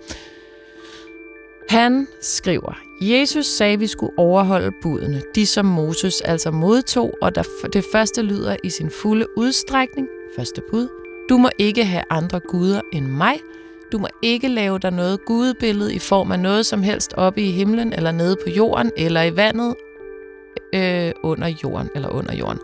[1.69, 7.35] han skriver, Jesus sagde, at vi skulle overholde budene, de som Moses altså modtog, og
[7.35, 10.07] der det første lyder i sin fulde udstrækning.
[10.37, 10.87] Første bud.
[11.29, 13.39] Du må ikke have andre guder end mig.
[13.91, 17.51] Du må ikke lave dig noget gudebillede i form af noget som helst oppe i
[17.51, 19.75] himlen, eller nede på jorden, eller i vandet,
[20.75, 22.59] øh, under jorden, eller under jorden.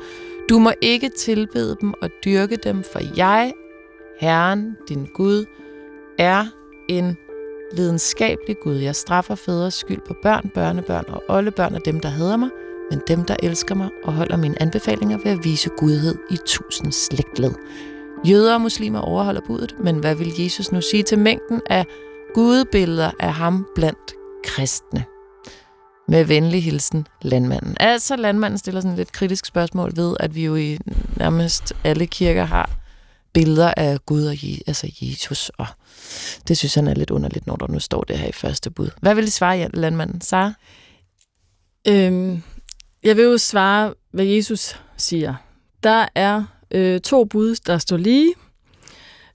[0.50, 3.54] Du må ikke tilbede dem og dyrke dem, for jeg,
[4.20, 5.46] Herren, din Gud,
[6.18, 6.46] er
[6.90, 7.18] en
[7.74, 8.76] lidenskabelig Gud.
[8.76, 12.50] Jeg straffer fædres skyld på børn, børnebørn og oldebørn af dem, der hader mig,
[12.92, 16.92] men dem, der elsker mig og holder mine anbefalinger ved at vise gudhed i tusind
[16.92, 17.52] slægtled.
[18.30, 21.86] Jøder og muslimer overholder budet, men hvad vil Jesus nu sige til mængden af
[22.34, 25.06] gudebilleder af ham blandt kristne?
[26.08, 27.78] Med venlig hilsen, landmanden.
[27.80, 30.78] Altså, landmanden stiller sådan et lidt kritisk spørgsmål ved, at vi jo i
[31.18, 32.70] nærmest alle kirker har
[33.34, 35.66] billeder af Gud og Je- altså Jesus, og
[36.48, 38.90] det synes han er lidt underligt, når der nu står det her i første bud.
[39.02, 40.22] Hvad vil I svare, landmanden?
[40.22, 40.54] Sara?
[41.88, 42.44] Øhm,
[43.04, 45.36] jeg vil jo svare, hvad Jesus siger.
[45.84, 48.34] Der er øh, to bud, der står lige.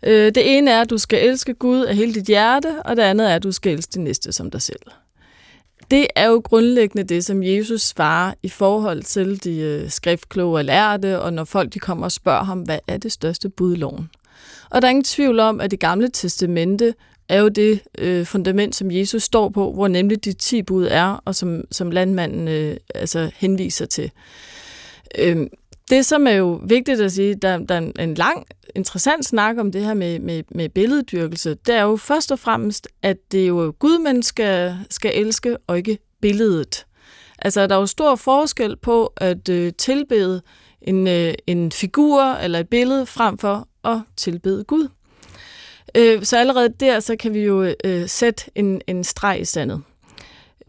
[0.02, 3.02] Øh, det ene er, at du skal elske Gud af hele dit hjerte, og det
[3.02, 4.81] andet er, at du skal elske din næste som dig selv.
[5.90, 10.64] Det er jo grundlæggende det, som Jesus svarer i forhold til de øh, skriftkloge og
[10.64, 13.79] lærte, og når folk de kommer og spørger ham, hvad er det største bud i
[13.79, 14.11] loven?
[14.70, 16.94] Og der er ingen tvivl om, at det gamle testamente
[17.29, 21.22] er jo det øh, fundament, som Jesus står på, hvor nemlig de ti bud er,
[21.24, 24.11] og som, som landmanden øh, altså henviser til.
[25.18, 25.46] Øh,
[25.90, 28.46] det, som er jo vigtigt at sige, der, der er en lang,
[28.77, 32.88] interessant snak om det her med, med, med billeddyrkelse, det er jo først og fremmest,
[33.03, 36.87] at det er jo Gud, man skal, skal elske, og ikke billedet.
[37.38, 40.42] Altså, der er jo stor forskel på at øh, tilbede
[40.83, 44.88] en, øh, en figur eller et billede, frem for at tilbede Gud.
[45.94, 49.83] Øh, så allerede der, så kan vi jo øh, sætte en, en streg i sandet.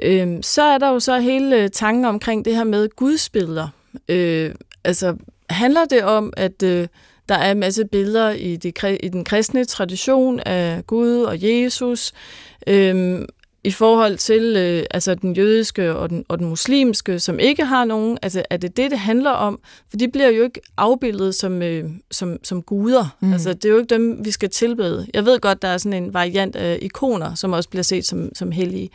[0.01, 3.67] Øh, så er der jo så hele øh, tanken omkring det her med gudsbilleder.
[4.10, 4.51] Øh,
[4.83, 5.15] altså,
[5.49, 6.87] handler det om, at øh,
[7.29, 12.11] der er en masse billeder i, det, i den kristne tradition af Gud og Jesus,
[12.67, 13.25] øh,
[13.63, 17.85] i forhold til øh, altså den jødiske og den, og den muslimske, som ikke har
[17.85, 19.59] nogen, altså er det det, det handler om?
[19.89, 23.15] For de bliver jo ikke afbildet som, øh, som, som guder.
[23.19, 23.33] Mm.
[23.33, 25.07] Altså det er jo ikke dem, vi skal tilbede.
[25.13, 28.35] Jeg ved godt, der er sådan en variant af ikoner, som også bliver set som,
[28.35, 28.89] som hellige.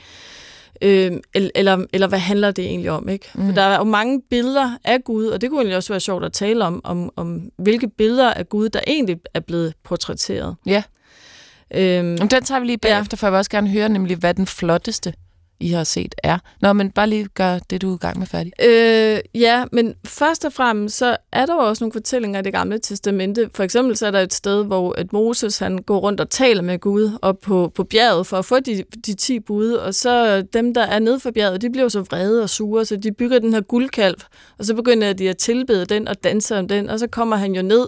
[0.83, 3.09] Øh, eller, eller hvad handler det egentlig om?
[3.09, 3.27] ikke?
[3.35, 3.47] Mm.
[3.47, 6.25] For der er jo mange billeder af Gud, og det kunne egentlig også være sjovt
[6.25, 10.57] at tale om, om, om hvilke billeder af Gud, der egentlig er blevet portrætteret.
[10.67, 10.83] Ja.
[11.75, 13.21] Øhm, den tager vi lige bagefter, ja.
[13.21, 15.13] for jeg vil også gerne høre nemlig, hvad den flotteste
[15.61, 16.39] i har set er.
[16.61, 18.53] Nå, men bare lige gør det, du er i gang med færdig.
[18.63, 22.53] Øh, ja, men først og fremmest, så er der jo også nogle fortællinger i det
[22.53, 23.51] gamle testamente.
[23.55, 26.63] For eksempel så er der et sted, hvor at Moses han går rundt og taler
[26.63, 30.43] med Gud op på, på bjerget for at få de, de ti bud, og så
[30.43, 33.39] dem, der er nede for bjerget, de bliver så vrede og sure, så de bygger
[33.39, 34.17] den her guldkalv,
[34.59, 37.55] og så begynder de at tilbede den og danse om den, og så kommer han
[37.55, 37.87] jo ned.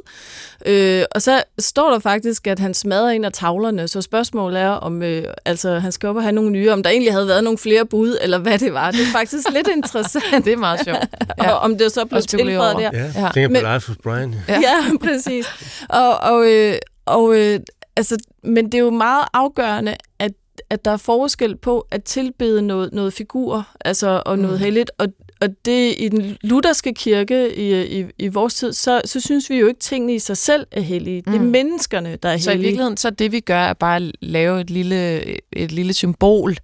[0.67, 4.69] Øh, og så står der faktisk, at han smadrer en af tavlerne, så spørgsmålet er,
[4.69, 7.45] om øh, altså, han skal op og have nogle nye, om der egentlig havde været
[7.45, 8.91] nogle flere bud, eller hvad det var.
[8.91, 10.25] Det er faktisk lidt interessant.
[10.45, 10.99] det er meget sjovt.
[11.43, 11.51] Ja.
[11.51, 12.91] og om det så blev tilføjet der.
[12.93, 13.31] Ja, ja.
[13.35, 14.35] tænker på Life of Brian.
[14.49, 15.47] Ja, ja præcis.
[15.89, 16.75] Og, og, øh,
[17.07, 17.61] og øh,
[17.97, 20.33] altså, men det er jo meget afgørende, at
[20.71, 24.65] at der er forskel på at tilbede noget, noget figur altså, og noget mm.
[24.65, 25.09] helligt, og,
[25.41, 29.57] og det i den lutherske kirke i, i, i vores tid, så, så synes vi
[29.57, 31.23] jo ikke, at tingene i sig selv er hellige.
[31.23, 31.47] Det er mm.
[31.47, 32.45] menneskerne, der er hellige.
[32.45, 35.93] Så i virkeligheden, så det vi gør, er bare at lave et lille, et lille
[35.93, 36.57] symbol,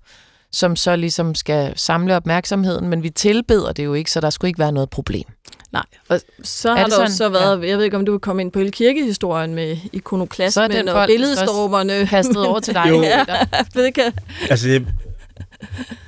[0.52, 4.48] som så ligesom skal samle opmærksomheden, men vi tilbeder det jo ikke, så der skulle
[4.48, 5.24] ikke være noget problem.
[5.72, 7.68] Nej, og så har der også så været, ja.
[7.68, 12.06] jeg ved ikke, om du vil komme ind på hele kirkehistorien med ikonoklasmen og billedstormerne.
[12.06, 12.86] kastet over til dig.
[12.90, 13.02] Jo.
[13.02, 13.24] ja,
[13.74, 14.12] det kan.
[14.50, 14.82] Altså, jeg,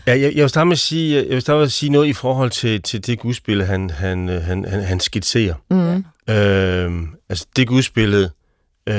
[0.06, 2.06] ja, jeg, jeg, vil starte med at sige, jeg vil starte med at sige noget
[2.06, 5.54] i forhold til, til det gudsbillede, han, han, han, han, han skitserer.
[5.70, 6.04] Mm.
[6.34, 6.92] Øh,
[7.28, 8.30] altså, det gudsbillede,
[8.88, 8.94] øh,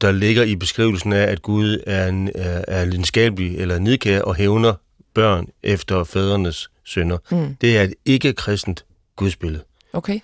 [0.00, 4.34] der ligger i beskrivelsen af, at Gud er, en, er, er lidenskabelig eller nidkær og
[4.34, 4.74] hævner
[5.14, 7.18] børn efter fædrenes sønder.
[7.30, 7.56] Mm.
[7.60, 8.84] Det er et ikke-kristent
[9.16, 9.62] gudsbillede.
[9.92, 10.18] Okay.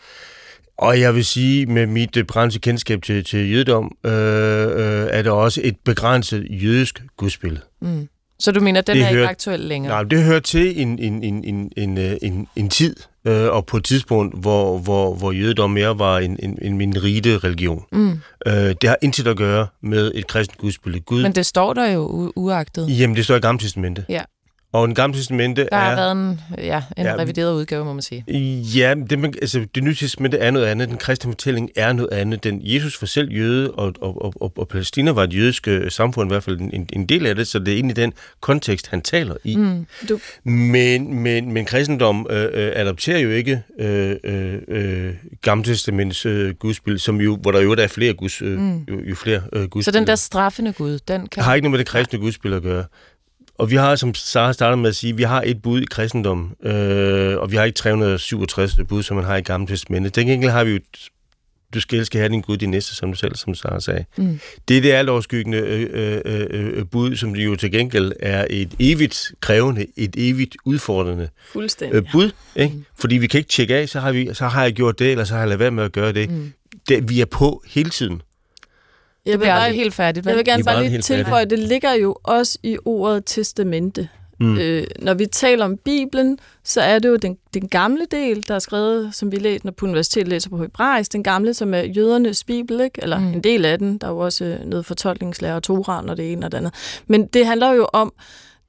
[0.78, 5.30] Og jeg vil sige, med mit begrænsede kendskab til, til jødedom, øh, øh, er der
[5.30, 7.62] også et begrænset jødisk gudsbillede.
[7.80, 8.08] Mm.
[8.38, 9.92] Så du mener, den Det er ikke hører- aktuel længere?
[9.92, 13.66] Nej, det hører til en, en, en, en, en, øh, en, en tid, øh, og
[13.66, 17.82] på et tidspunkt, hvor, hvor, hvor jødedom mere var en, en, en minorite religion.
[17.92, 18.10] Mm.
[18.46, 21.02] Øh, det har intet at gøre med et kristent gudsbillede.
[21.04, 22.98] Gud, Men det står der jo u- uagtet.
[23.00, 24.04] Jamen, det står i Gamle Testamente.
[24.08, 24.22] Ja.
[24.76, 25.96] Og den Gamle Testamente Der har er...
[25.96, 28.24] været en, ja, en Ja, revideret udgave, må man sige.
[28.76, 30.88] Ja, det, man, altså, det nye testamente er noget andet.
[30.88, 32.44] Den kristne fortælling er noget andet.
[32.44, 35.90] Den, Jesus var selv jøde, og, og, og, og, og Palæstina var et jødisk øh,
[35.90, 38.88] samfund, i hvert fald en, en del af det, så det er egentlig den kontekst,
[38.88, 39.56] han taler i.
[39.56, 39.86] Mm.
[40.08, 46.26] Du, Men, men, men kristendom øh, øh, adopterer jo ikke øh, øh, øh, Gamle Testamentets
[46.26, 48.78] øh, gudsbillede, som jo, hvor der jo er flere guds, øh, Mm.
[48.90, 50.00] jo, jo flere øh, Så gudsbilleder.
[50.00, 51.42] den der straffende Gud, den kan...
[51.42, 52.84] har ikke noget med det kristne gudsbillede at gøre.
[53.58, 56.56] Og vi har, som Sara startede med at sige, vi har et bud i kristendom,
[56.62, 60.10] øh, og vi har ikke 367 bud, som man har i Gamle Testamente.
[60.10, 60.78] Den gengæld har vi jo,
[61.74, 64.04] du skal elske have din Gud, din næste, som du selv, som Sara sagde.
[64.16, 64.40] Mm.
[64.68, 69.32] Det er det altoverskyggende øh, øh, øh, bud, som jo til gengæld er et evigt
[69.40, 71.96] krævende, et evigt udfordrende fuldstændig.
[71.96, 72.30] øh, bud.
[72.56, 72.74] Ikke?
[72.98, 75.24] Fordi vi kan ikke tjekke af, så har, vi, så har jeg gjort det, eller
[75.24, 76.30] så har jeg lavet være med at gøre det.
[76.30, 76.52] Mm.
[76.88, 78.22] det vi er på hele tiden.
[79.26, 80.30] Jeg Det vil, bliver bare, helt færdigt, vel?
[80.30, 84.08] jeg vil Vi er gerne bare lige tilføje, det ligger jo også i ordet testamente.
[84.40, 84.58] Mm.
[84.58, 88.54] Øh, når vi taler om Bibelen, så er det jo den, den gamle del, der
[88.54, 91.78] er skrevet, som vi læser, når på universitetet læser på hebraisk, den gamle, som er
[91.82, 93.02] jødernes bibel, ikke?
[93.02, 93.26] eller Mm.
[93.32, 93.98] en del af den.
[93.98, 96.74] Der er jo også øh, noget fortolkningslærer og Toran og det ene og det andet.
[97.06, 98.12] Men det handler jo om,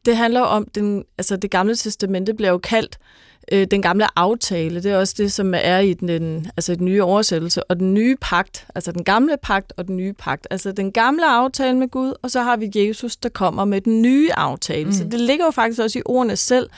[0.05, 4.83] det handler om, den, altså det gamle testamente bliver jo kaldt øh, den gamle aftale.
[4.83, 7.63] Det er også det, som er i den, den, altså den nye oversættelse.
[7.63, 10.47] Og den nye pagt, altså den gamle pagt og den nye pagt.
[10.51, 14.01] Altså den gamle aftale med Gud, og så har vi Jesus, der kommer med den
[14.01, 14.85] nye aftale.
[14.85, 14.91] Mm.
[14.91, 16.69] Så det ligger jo faktisk også i ordene selv.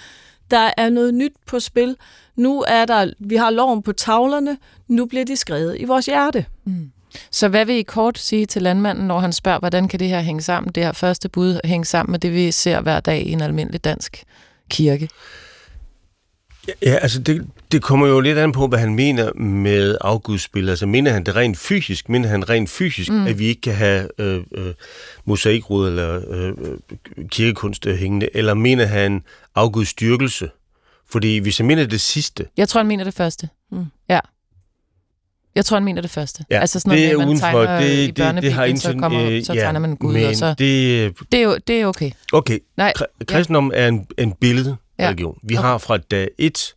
[0.51, 1.95] Der er noget nyt på spil.
[2.35, 6.45] Nu er der, vi har loven på tavlerne, nu bliver de skrevet i vores hjerte.
[6.65, 6.91] Mm.
[7.31, 10.21] Så hvad vil I kort sige til landmanden, når han spørger, hvordan kan det her
[10.21, 13.31] hænge sammen, det her første bud hænge sammen med det, vi ser hver dag i
[13.31, 14.23] en almindelig dansk
[14.69, 15.09] kirke?
[16.81, 20.69] Ja, altså det, det kommer jo lidt an på, hvad han mener med afgudsspil.
[20.69, 22.09] Altså mener han det rent fysisk?
[22.09, 23.27] Mener han rent fysisk, mm.
[23.27, 24.73] at vi ikke kan have øh, øh,
[25.25, 28.29] mosaikrude eller øh, øh, kirkekunst øh, hængende?
[28.33, 29.23] Eller mener han
[29.55, 30.49] afgudsstyrkelse?
[31.09, 33.49] Fordi hvis han mener det sidste, Jeg tror, han mener det første.
[33.71, 33.85] Mm.
[34.09, 34.19] Ja.
[35.55, 36.45] Jeg tror, han mener det første.
[36.51, 37.47] ja, altså sådan noget det er man udenfor.
[37.47, 40.13] tegner Det, i det, det har børnebibelen, så, kommer, øh, så ja, tegner man Gud,
[40.13, 40.49] men og så...
[40.57, 42.11] Det, Det er jo det er okay.
[42.33, 44.33] okay, Nej, Kri- kristendom er en, en
[44.99, 45.37] billedreligion.
[45.43, 45.67] Vi Okay.
[45.67, 46.75] har fra dag et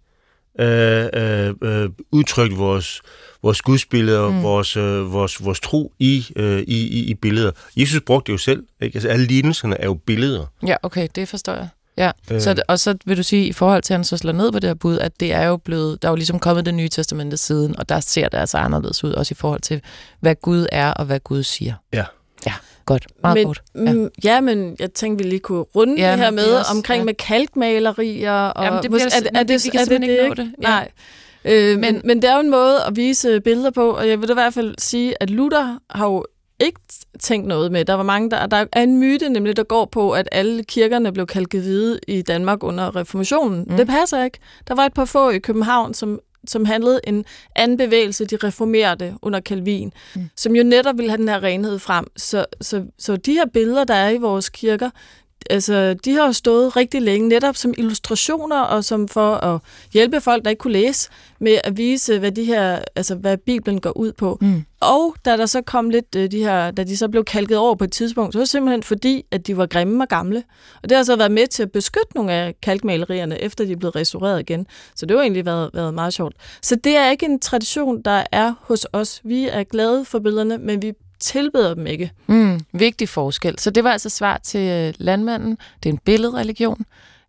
[0.61, 3.01] øh, øh, øh, udtrykt vores,
[3.43, 4.43] vores gudsbilleder, Mm.
[4.43, 7.51] vores, øh, vores, vores tro i, øh, i, i, i billeder.
[7.77, 8.63] Jesus brugte det jo selv.
[8.83, 8.97] Ikke?
[8.97, 10.47] Altså, alle lignelserne er jo billeder.
[10.67, 11.69] Ja, okay, det forstår jeg.
[11.97, 12.41] Ja, øh.
[12.41, 14.59] Så, og så vil du sige, i forhold til, at han så slår ned på
[14.59, 16.89] det her bud, at det er jo blevet, der er jo ligesom kommet det nye
[16.89, 19.81] testamente siden, og der ser det altså anderledes ud, også i forhold til,
[20.21, 21.75] hvad Gud er, og hvad Gud siger.
[21.93, 22.05] Ja.
[22.47, 22.53] Ja,
[22.87, 23.07] godt.
[23.23, 23.63] Meget men, godt.
[23.75, 23.93] Ja.
[23.93, 26.59] Mm, ja, men jeg tænkte, vi lige kunne runde Ja, det her det med er
[26.59, 27.05] også- omkring ja.
[27.05, 28.33] med kalkmalerier.
[28.33, 30.53] Og Jamen, det bliver måske- det- men det- vi kan er simpelthen ikke nå det.
[30.63, 30.69] Ja.
[30.69, 30.89] Nej.
[31.45, 34.21] Øh, men, Men- men, det er jo en måde at vise billeder på, og jeg
[34.21, 36.25] vil da i hvert fald sige, at Luther har jo
[36.61, 36.81] ikke
[37.21, 37.85] tænkt noget med.
[37.85, 41.13] Der var mange, der, der er en myte, nemlig der går på, at alle kirkerne
[41.13, 43.65] blev kalket hvide i Danmark under reformationen.
[43.69, 43.77] Mm.
[43.77, 44.39] Det passer ikke.
[44.69, 47.25] Der var et par få i København, som som handlede en
[47.57, 50.31] anden bevægelse, de reformerede under Calvin, Mm.
[50.37, 52.07] som jo netop ville have den her renhed frem.
[52.17, 54.91] Så, så, så de her billeder, der er i vores kirker,
[55.51, 59.61] altså, de har jo stået rigtig længe, netop som illustrationer, og som for at
[59.93, 63.81] hjælpe folk, der ikke kunne læse, med at vise, hvad, de her, altså, hvad Bibelen
[63.81, 64.39] går ud på.
[64.41, 64.65] Mm.
[64.81, 67.75] Og da der så kom lidt øh, de her, da de så blev kalket over
[67.75, 70.43] på et tidspunkt, så var det simpelthen fordi, at de var grimme og gamle.
[70.83, 73.77] Og det har så været med til at beskytte nogle af kalkmalerierne, efter de er
[73.77, 74.67] blevet restaureret igen.
[74.97, 76.35] Så det har egentlig været, været meget sjovt.
[76.63, 79.21] Så det er ikke en tradition, der er hos os.
[79.25, 82.13] Vi er glade for billederne, men vi tilbeder dem ikke.
[82.27, 83.59] Mm, vigtig forskel.
[83.59, 85.59] Så det var altså svar til øh, landmanden.
[85.83, 86.85] Det er en billedreligion.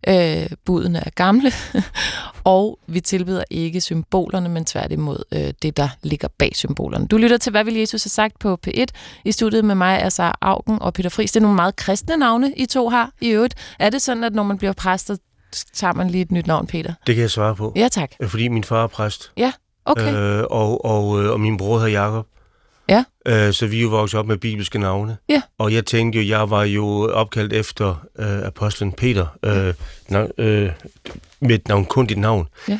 [0.08, 1.52] Øh, budene er gamle,
[2.44, 7.06] og vi tilbyder ikke symbolerne, men tværtimod øh, det, der ligger bag symbolerne.
[7.06, 8.84] Du lytter til, hvad vil Jesus have sagt på P1.
[9.24, 11.32] I studiet med mig er så Augen og Peter Friis.
[11.32, 13.54] Det er nogle meget kristne navne, I to har i øvrigt.
[13.78, 15.18] Er det sådan, at når man bliver præst, så
[15.72, 16.92] tager man lige et nyt navn, Peter?
[17.06, 17.72] Det kan jeg svare på.
[17.76, 18.10] Ja, tak.
[18.28, 19.32] Fordi min far er præst.
[19.36, 19.52] Ja,
[19.84, 20.14] okay.
[20.14, 22.26] Øh, og, og, øh, og min bror hedder Jakob.
[22.88, 23.04] Ja.
[23.26, 25.16] Øh, så vi er jo vokset op med bibelske navne.
[25.28, 25.42] Ja.
[25.58, 29.74] Og jeg tænkte jo, jeg var jo opkaldt efter øh, apostlen Peter, øh,
[30.08, 30.70] navn, øh,
[31.40, 32.48] med et navn, kun dit navn.
[32.68, 32.78] Ja.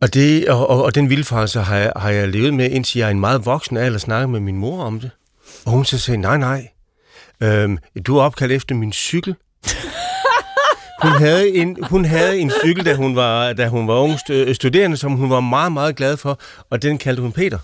[0.00, 3.06] Og, det, og, og, og den vildfarelse har jeg, har jeg levet med, indtil jeg
[3.06, 5.10] er en meget voksen alder snakkede med min mor om det.
[5.64, 6.68] Og hun så sagde, nej, nej,
[7.42, 9.34] øh, du er opkaldt efter min cykel.
[11.02, 14.18] Hun havde en, hun havde en cykel, da hun var, da hun var ung
[14.54, 17.58] studerende, som hun var meget, meget glad for, og den kaldte hun Peter.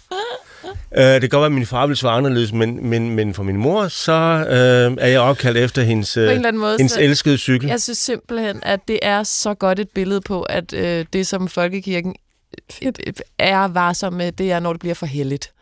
[0.96, 3.42] Uh, det kan godt være, at min far ville svare anderledes, men, men, men for
[3.42, 6.92] min mor, så uh, er jeg opkaldt efter hendes, På en eller anden måde, hendes
[6.92, 7.68] så- elskede cykel.
[7.68, 11.48] Jeg synes simpelthen, at det er så godt et billede på, at øh, det, som
[11.48, 12.14] folkekirken
[12.82, 12.92] øh,
[13.38, 15.52] er varsom med, det er, når det bliver for heldigt.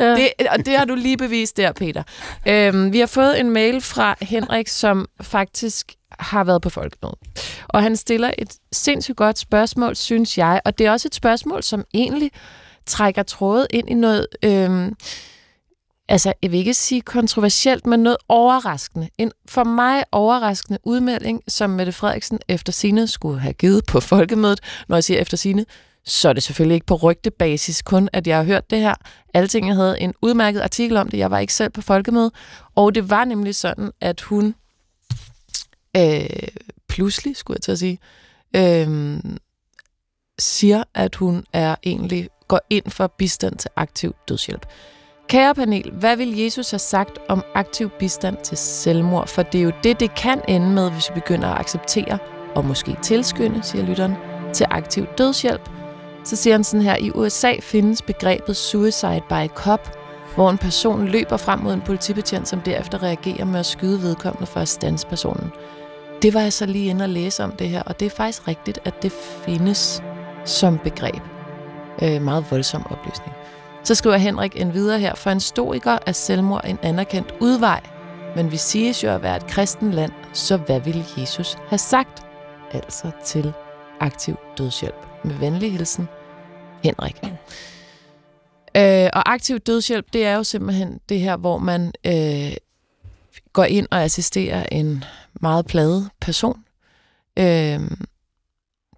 [0.00, 0.10] Ja.
[0.10, 2.02] Det, og det har du lige bevist der, Peter.
[2.48, 7.18] Øhm, vi har fået en mail fra Henrik, som faktisk har været på folkemødet.
[7.68, 10.60] Og han stiller et sindssygt godt spørgsmål, synes jeg.
[10.64, 12.30] Og det er også et spørgsmål, som egentlig
[12.86, 14.26] trækker tråde ind i noget...
[14.42, 14.96] Øhm,
[16.08, 19.08] altså, jeg vil ikke sige kontroversielt, men noget overraskende.
[19.18, 24.60] En for mig overraskende udmelding, som Mette Frederiksen efter sine skulle have givet på folkemødet.
[24.88, 25.64] Når jeg siger efter sine,
[26.04, 28.94] så er det selvfølgelig ikke på rygtebasis kun, at jeg har hørt det her.
[29.34, 31.18] Alting jeg havde en udmærket artikel om det.
[31.18, 32.32] Jeg var ikke selv på folkemødet.
[32.74, 34.54] Og det var nemlig sådan, at hun
[35.96, 36.48] øh,
[36.88, 37.98] pludselig, skulle jeg til at sige,
[38.56, 39.18] øh,
[40.38, 44.66] siger, at hun er egentlig går ind for bistand til aktiv dødshjælp.
[45.28, 49.28] Kære panel, hvad vil Jesus have sagt om aktiv bistand til selvmord?
[49.28, 52.18] For det er jo det, det kan ende med, hvis vi begynder at acceptere
[52.54, 54.14] og måske tilskynde, siger lytteren,
[54.52, 55.70] til aktiv dødshjælp.
[56.24, 59.98] Så siger han sådan her, i USA findes begrebet suicide by cop,
[60.34, 64.46] hvor en person løber frem mod en politibetjent, som derefter reagerer med at skyde vedkommende
[64.46, 65.52] for at stanse personen.
[66.22, 68.48] Det var jeg så lige inde og læse om det her, og det er faktisk
[68.48, 69.12] rigtigt, at det
[69.44, 70.02] findes
[70.44, 71.33] som begreb.
[72.02, 73.32] Øh, meget voldsom oplysning.
[73.84, 77.80] Så skriver Henrik en videre her, for en stoiker er selvmord en anerkendt udvej,
[78.36, 82.22] men vi siges jo at være et kristen land, så hvad ville Jesus have sagt?
[82.72, 83.52] Altså til
[84.00, 85.06] aktiv dødshjælp.
[85.24, 86.08] Med venlig hilsen,
[86.82, 87.16] Henrik.
[88.76, 92.52] Øh, og aktiv dødshjælp, det er jo simpelthen det her, hvor man øh,
[93.52, 95.04] går ind og assisterer en
[95.40, 96.64] meget pladet person
[97.38, 97.80] øh,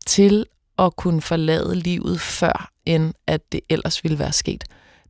[0.06, 0.46] til
[0.78, 4.64] at kunne forlade livet før, end at det ellers ville være sket.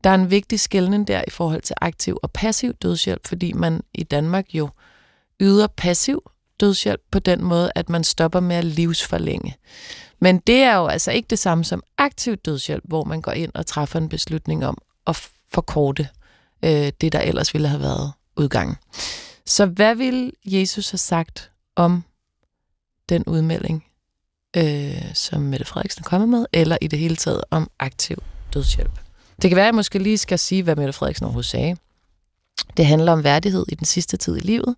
[0.04, 3.82] Der er en vigtig skældning der i forhold til aktiv og passiv dødshjælp, fordi man
[3.94, 4.68] i Danmark jo
[5.40, 9.56] yder passiv dødshjælp på den måde, at man stopper med at livsforlænge.
[10.20, 13.52] Men det er jo altså ikke det samme som aktiv dødshjælp, hvor man går ind
[13.54, 15.16] og træffer en beslutning om at
[15.52, 16.08] forkorte
[16.62, 18.76] øh, det, der ellers ville have været udgangen.
[19.46, 22.04] Så hvad ville Jesus have sagt om
[23.08, 23.84] den udmelding,
[24.56, 28.22] øh, som Mette Frederiksen er kommet med, eller i det hele taget om aktiv
[28.54, 28.98] dødshjælp?
[29.42, 31.76] Det kan være, at jeg måske lige skal sige, hvad Mette Frederiksen overhovedet sagde.
[32.76, 34.76] Det handler om værdighed i den sidste tid i livet.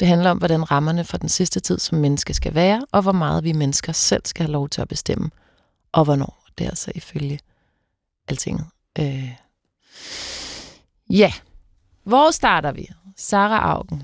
[0.00, 3.12] Det handler om, hvordan rammerne for den sidste tid som menneske skal være, og hvor
[3.12, 5.30] meget vi mennesker selv skal have lov til at bestemme,
[5.92, 6.44] og hvornår.
[6.58, 7.40] Det er altså ifølge
[8.28, 8.66] altinget.
[8.98, 9.30] Øh.
[11.10, 11.32] Ja,
[12.04, 12.88] hvor starter vi?
[13.16, 14.02] Sara Augen.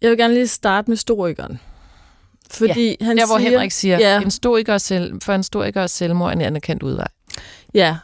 [0.00, 1.60] Jeg vil gerne lige starte med storikeren.
[2.50, 4.20] Fordi han Der, hvor siger, Henrik siger, Ja.
[4.22, 7.08] en stoiker selv, for en stoiker er selvmord en anerkendt udvej.
[7.74, 7.96] Ja,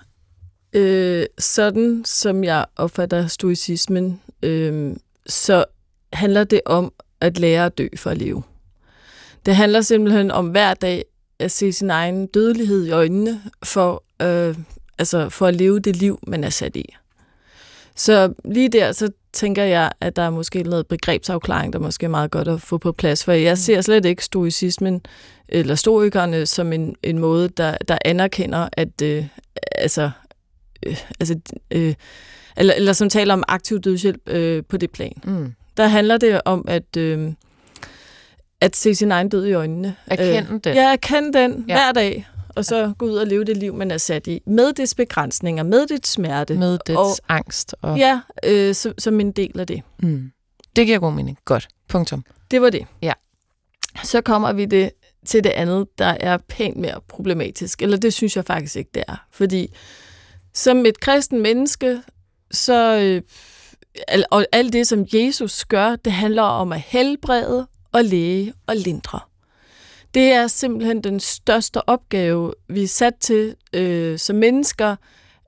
[0.73, 5.65] øh, sådan som jeg opfatter stoicismen, øh, så
[6.13, 8.43] handler det om at lære at dø for at leve.
[9.47, 11.05] Det handler simpelthen om hver dag
[11.39, 14.57] at se sin egen dødelighed i øjnene for, øh,
[14.99, 16.95] altså for at leve det liv, man er sat i.
[17.97, 22.11] Så lige der, så tænker jeg, at der er måske noget begrebsafklaring, der måske er
[22.11, 25.01] meget godt at få på plads, for jeg ser slet ikke stoicismen
[25.49, 29.25] eller stoikerne som en, en måde, der, der anerkender, at øh,
[29.75, 30.11] altså,
[30.87, 31.39] øh, altså
[31.71, 31.95] øh,
[32.57, 35.13] eller, eller som taler om aktiv dødshjælp øh, på det plan.
[35.25, 35.55] Mm.
[35.77, 37.33] Der handler det om at øh,
[38.61, 39.95] at se sin egen død i øjnene.
[40.07, 40.75] Erkende øh, den.
[40.75, 41.75] Ja, erkende den Ja.
[41.75, 41.81] ja.
[41.81, 42.27] hver dag,
[42.57, 44.41] og så gå ud og leve det liv, man er sat i.
[44.47, 46.55] Med dets begrænsninger, med dets smerte.
[46.55, 47.75] Med dets og, angst.
[47.83, 49.83] Og, Ja, øh, som, som en del af det.
[49.99, 50.31] mm.
[50.77, 51.39] Det giver god mening.
[51.45, 51.69] Godt.
[51.89, 52.25] Punktum.
[52.51, 52.87] Det var det.
[53.03, 53.13] Ja.
[54.05, 54.91] Så kommer vi det
[55.27, 57.83] til det andet, der er pænt mere problematisk.
[57.83, 59.27] Eller det synes jeg faktisk ikke, det er.
[59.33, 59.75] Fordi
[60.55, 62.03] som et kristen menneske,
[62.51, 62.99] så...
[62.99, 63.23] Øh,
[64.31, 69.21] og alt det, som Jesus gør, det handler om at helbrede og læge og lindre.
[70.17, 74.97] Det er simpelthen den største opgave, vi er sat til øh, som mennesker,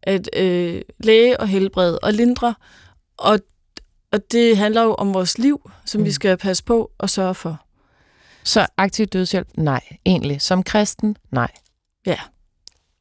[0.03, 2.55] at øh, læge og helbrede og lindre.
[3.19, 3.39] Og,
[4.13, 6.05] og det handler jo om vores liv, som mm.
[6.05, 7.61] vi skal passe på og sørge for.
[8.45, 9.49] Så aktiv dødshjælp?
[9.55, 9.81] Nej.
[10.07, 10.41] Egentlig.
[10.41, 11.17] Som kristen?
[11.31, 11.51] Nej.
[12.07, 12.19] Ja.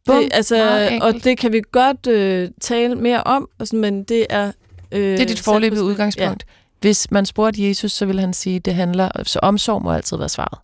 [0.05, 4.51] Det, altså, og det kan vi godt øh, tale mere om, altså, men det er...
[4.91, 6.45] Øh, det er dit forløbige udgangspunkt.
[6.47, 6.53] Ja.
[6.82, 9.09] Hvis man spurgte Jesus, så vil han sige, at det handler...
[9.24, 10.59] Så omsorg må altid være svaret.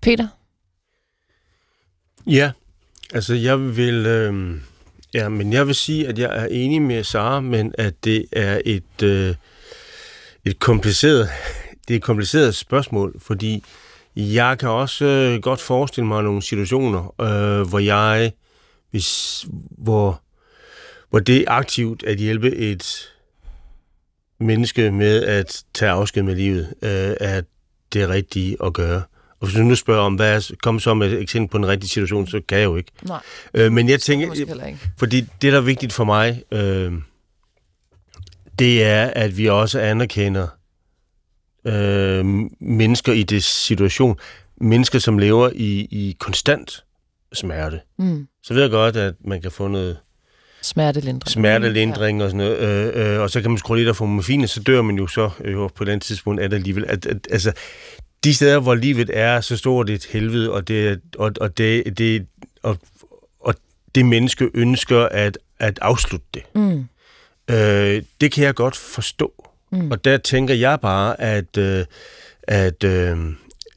[0.00, 0.28] Peter?
[2.26, 2.52] Ja,
[3.14, 4.06] altså jeg vil...
[4.06, 4.60] Øh,
[5.14, 8.60] ja, men jeg vil sige, at jeg er enig med Sara, men at det er
[8.64, 9.34] et, øh,
[10.44, 11.28] et kompliceret...
[11.88, 13.64] Det er et kompliceret spørgsmål, fordi
[14.16, 18.32] jeg kan også øh, godt forestille mig nogle situationer, øh, hvor jeg,
[18.90, 19.46] hvis,
[19.78, 20.22] hvor,
[21.10, 23.12] hvor det er aktivt at hjælpe et
[24.40, 27.42] menneske med at tage afsked med livet, øh, er
[27.92, 29.02] det rigtige at gøre.
[29.40, 31.68] Og hvis du nu spørger om, hvad er, kom så med et eksempel på en
[31.68, 32.90] rigtig situation, så kan jeg jo ikke.
[33.02, 33.20] Nej.
[33.54, 34.32] Øh, men jeg tænker,
[34.66, 34.78] ikke.
[34.96, 36.92] fordi det, der er vigtigt for mig, øh,
[38.58, 40.46] det er, at vi også anerkender
[41.64, 42.24] øh,
[42.60, 44.18] mennesker i det situation.
[44.60, 46.84] Mennesker, som lever i, i konstant
[47.32, 47.80] smerte.
[47.98, 48.28] Mm.
[48.42, 49.98] Så ved jeg godt, at man kan få noget
[50.62, 51.28] Smertelindring.
[51.30, 52.94] Smertelindring og sådan noget.
[52.94, 54.96] Øh, øh, og så kan man skrue lidt af for morfin, og så dør man
[54.96, 56.84] jo så øh, på den tidspunkt er det alligevel.
[56.88, 57.52] At, at, altså,
[58.24, 62.26] de steder, hvor livet er så stort et helvede, og det, og, og det, det,
[62.62, 62.78] og,
[63.40, 63.54] og
[63.94, 66.42] det menneske ønsker at, at afslutte det.
[66.54, 66.84] Mm.
[67.50, 69.48] Øh, det kan jeg godt forstå.
[69.72, 69.90] Mm.
[69.90, 71.84] Og der tænker jeg bare, at, øh,
[72.42, 73.16] at, øh,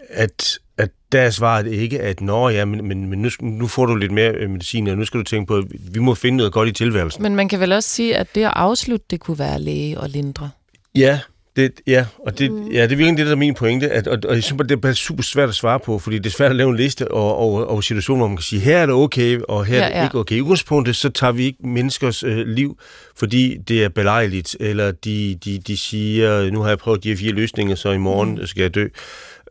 [0.09, 3.85] at, at der er svaret ikke, at nå ja, men, men, men nu, nu får
[3.85, 6.37] du lidt mere øh, medicin, og nu skal du tænke på, at vi må finde
[6.37, 7.23] noget godt i tilværelsen.
[7.23, 10.09] Men man kan vel også sige, at det at afslutte, det kunne være læge og
[10.09, 10.49] lindre?
[10.95, 11.19] Ja,
[11.55, 12.71] det, ja, og det, mm.
[12.71, 14.85] ja, det er virkelig det, der er min pointe, at, og, og jeg synes, det
[14.85, 17.37] er super svært at svare på, fordi det er svært at lave en liste og,
[17.37, 19.99] og, og situationer, hvor man kan sige, her er det okay, og her ja, er
[19.99, 20.35] det ikke okay.
[20.35, 22.79] I udgangspunktet, så tager vi ikke menneskers øh, liv,
[23.15, 27.17] fordi det er belejligt, eller de, de, de siger, nu har jeg prøvet de her
[27.17, 28.45] fire løsninger, så i morgen mm.
[28.45, 28.87] skal jeg dø.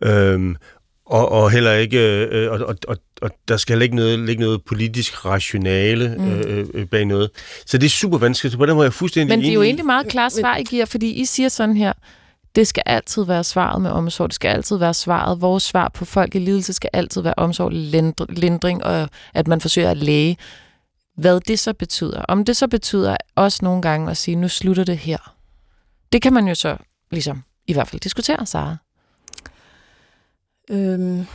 [0.02, 0.56] Øhm,
[1.06, 4.42] og, og heller ikke, øh, og, og, og, og der skal heller ikke noget, ligge
[4.42, 6.30] noget politisk rationale mm.
[6.30, 7.30] øh, øh, bag noget.
[7.66, 9.54] Så det er super vanskeligt, så på den måde er jeg fuldstændig Men det er
[9.54, 11.92] jo egentlig meget klart svar, I giver, fordi I siger sådan her,
[12.54, 15.40] det skal altid være svaret med omsorg, det skal altid være svaret.
[15.40, 17.70] Vores svar på folk i lidelse skal altid være omsorg,
[18.28, 20.36] lindring, og at man forsøger at læge.
[21.16, 22.22] Hvad det så betyder.
[22.22, 25.34] Om det så betyder også nogle gange at sige, nu slutter det her.
[26.12, 26.76] Det kan man jo så
[27.10, 28.76] ligesom i hvert fald diskutere, Sara.
[30.70, 31.26] Øhm,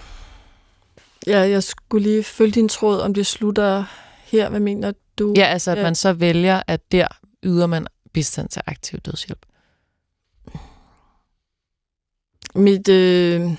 [1.27, 3.83] ja, jeg skulle lige følge din tråd, om det slutter
[4.25, 4.49] her.
[4.49, 5.33] Hvad mener du?
[5.37, 5.83] Ja, altså at ja.
[5.83, 7.07] man så vælger, at der
[7.43, 9.45] yder man bistand til aktiv dødshjælp.
[12.55, 13.51] Mit, øh,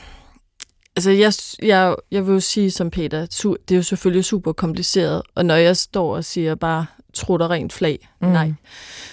[0.96, 3.26] altså jeg, jeg, jeg vil jo sige som Peter,
[3.68, 7.72] det er jo selvfølgelig super kompliceret, og når jeg står og siger bare trutter rent
[7.72, 8.28] flag, mm.
[8.28, 8.52] nej.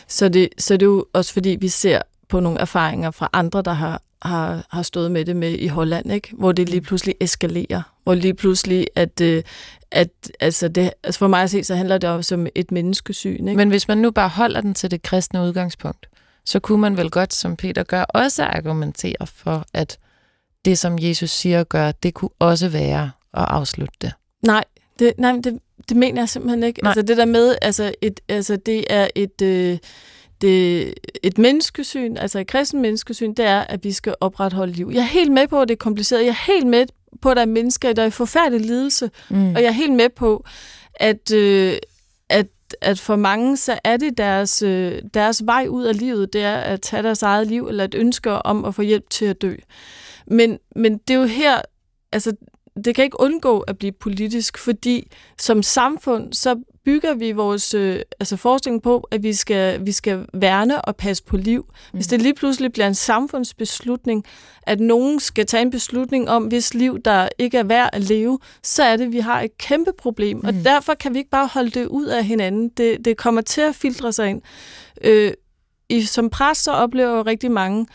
[0.07, 3.61] Så det, så det er jo også fordi, vi ser på nogle erfaringer fra andre,
[3.61, 6.30] der har har, har stået med det med i Holland, ikke?
[6.34, 6.86] hvor det lige mm.
[6.86, 7.82] pludselig eskalerer.
[8.03, 9.43] Hvor lige pludselig, at, øh,
[9.91, 10.09] at
[10.39, 13.47] altså det, altså for mig at se, så handler det også om et menneskesyn.
[13.47, 13.57] Ikke?
[13.57, 16.09] Men hvis man nu bare holder den til det kristne udgangspunkt,
[16.45, 19.97] så kunne man vel godt, som Peter gør, også argumentere for, at
[20.65, 24.11] det, som Jesus siger gør, det kunne også være at afslutte det.
[24.41, 24.63] Nej,
[24.99, 25.59] det, nej, det,
[25.89, 26.84] det mener jeg simpelthen ikke.
[26.84, 26.89] Nej.
[26.89, 29.41] Altså det der med, altså, et, altså det er et...
[29.41, 29.78] Øh,
[30.43, 34.91] det, et menneskesyn, altså et kristen menneskesyn, det er, at vi skal opretholde liv.
[34.93, 36.21] Jeg er helt med på, at det er kompliceret.
[36.21, 36.85] Jeg er helt med
[37.21, 39.11] på, at der er mennesker, der er i forfærdelig lidelse.
[39.29, 39.55] Mm.
[39.55, 40.45] Og jeg er helt med på,
[40.95, 41.73] at, øh,
[42.29, 42.47] at,
[42.81, 46.55] at for mange, så er det deres, øh, deres vej ud af livet, det er
[46.55, 49.55] at tage deres eget liv, eller et ønske om at få hjælp til at dø.
[50.27, 51.61] Men, men det er jo her,
[52.11, 52.33] altså
[52.85, 56.55] det kan ikke undgå at blive politisk, fordi som samfund, så
[56.86, 61.23] bygger vi vores øh, altså forestilling på, at vi skal, vi skal værne og passe
[61.23, 61.65] på liv.
[61.67, 61.97] Mm.
[61.97, 64.25] Hvis det lige pludselig bliver en samfundsbeslutning,
[64.61, 68.39] at nogen skal tage en beslutning om, hvis liv, der ikke er værd at leve,
[68.63, 70.38] så er det, at vi har et kæmpe problem.
[70.38, 70.47] Mm.
[70.47, 72.69] Og derfor kan vi ikke bare holde det ud af hinanden.
[72.69, 74.41] Det, det kommer til at filtre sig ind.
[75.01, 75.34] Øh,
[75.89, 77.88] i, som præst så oplever jeg rigtig mange,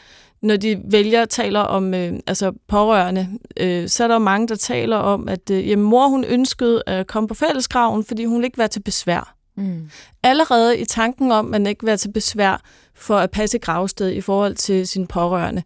[0.42, 4.96] når de vælger taler om øh, altså pårørende, øh, så er der mange, der taler
[4.96, 8.68] om, at øh, jamen, mor hun ønskede at komme på fællesgraven, fordi hun ikke være
[8.68, 9.34] til besvær.
[9.56, 9.90] Mm.
[10.22, 12.62] Allerede i tanken om, at man ikke vil være til besvær
[12.94, 15.62] for at passe gravsted i forhold til sin pårørende,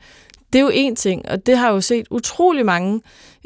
[0.53, 3.01] det er jo en ting, og det har jeg jo set utrolig mange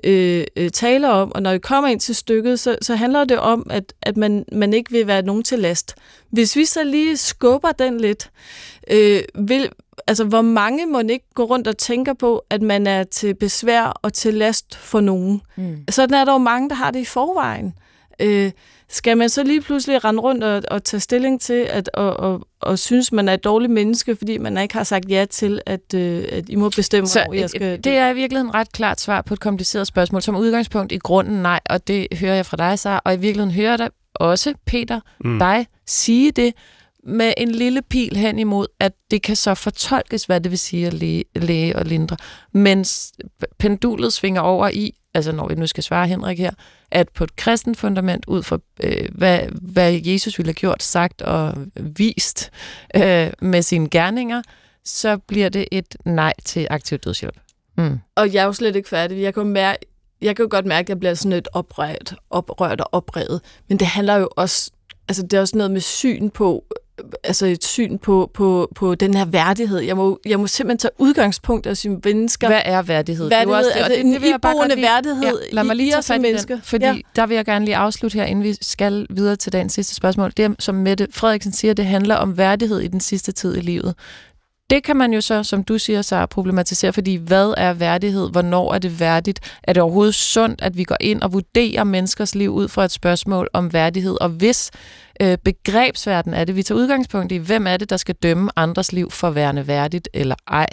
[0.05, 3.39] øh, øh, taler om, og når vi kommer ind til stykket, så, så handler det
[3.39, 5.95] om, at, at man, man ikke vil være nogen til last.
[6.31, 8.31] Hvis vi så lige skubber den lidt,
[8.91, 9.68] øh, vil,
[10.07, 14.01] altså, hvor mange må ikke gå rundt og tænker på, at man er til besvær
[14.03, 15.42] og til last for nogen.
[15.57, 15.84] Mm.
[15.90, 17.74] Sådan er der jo mange, der har det i forvejen.
[18.20, 18.53] Øh,
[18.88, 22.47] skal man så lige pludselig rende rundt og, og tage stilling til, at, og, og,
[22.61, 25.94] og synes, man er et dårligt menneske, fordi man ikke har sagt ja til, at,
[25.94, 27.84] øh, at I må bestemme, så, hvor jeg skal...
[27.84, 30.22] Det er i virkeligheden ret klart svar på et kompliceret spørgsmål.
[30.22, 33.55] Som udgangspunkt i grunden nej, og det hører jeg fra dig, Sara, og i virkeligheden
[33.55, 35.38] hører jeg også, Peter, mm.
[35.38, 36.55] dig sige det,
[37.07, 40.87] med en lille pil hen imod, at det kan så fortolkes, hvad det vil sige
[40.87, 42.17] at læge, læge og lindre.
[42.53, 43.13] Mens
[43.59, 46.51] pendulet svinger over i, altså når vi nu skal svare Henrik her,
[46.91, 51.23] at på et kristen fundament, ud fra øh, hvad, hvad Jesus ville have gjort, sagt
[51.23, 52.51] og vist
[52.97, 54.43] øh, med sine gerninger,
[54.85, 57.41] så bliver det et nej til aktiv dødshjælp.
[57.79, 57.99] Mm.
[58.15, 59.23] Og jeg er jo slet ikke færdig.
[59.23, 59.87] Jeg kan, mærke,
[60.21, 63.41] jeg kan jo godt mærke, at jeg bliver sådan lidt oprørt, oprørt og oprevet.
[63.69, 64.71] Men det handler jo også,
[65.09, 66.65] altså det er også noget med syn på,
[67.24, 69.78] altså et syn på, på, på den her værdighed.
[69.78, 72.49] Jeg må, jeg må simpelthen tage udgangspunkt af sine mennesker.
[72.49, 73.28] Hvad er værdighed?
[73.28, 75.64] Værdighed, det er også det, altså, det, det vil jeg bare lige, værdighed ja, lad
[75.64, 76.55] mig lige tage fat mennesker.
[76.55, 76.94] Den, fordi ja.
[77.16, 80.32] der vil jeg gerne lige afslutte her, inden vi skal videre til dagens sidste spørgsmål.
[80.36, 83.94] Det, som Mette Frederiksen siger, det handler om værdighed i den sidste tid i livet.
[84.71, 88.31] Det kan man jo så, som du siger, så problematisere, fordi hvad er værdighed?
[88.31, 89.41] Hvornår er det værdigt?
[89.62, 92.91] Er det overhovedet sundt, at vi går ind og vurderer menneskers liv ud fra et
[92.91, 94.17] spørgsmål om værdighed?
[94.21, 94.71] Og hvis
[95.23, 98.93] øh, begrebsverden er det, vi tager udgangspunkt i, hvem er det, der skal dømme andres
[98.93, 100.67] liv for værende værdigt eller ej?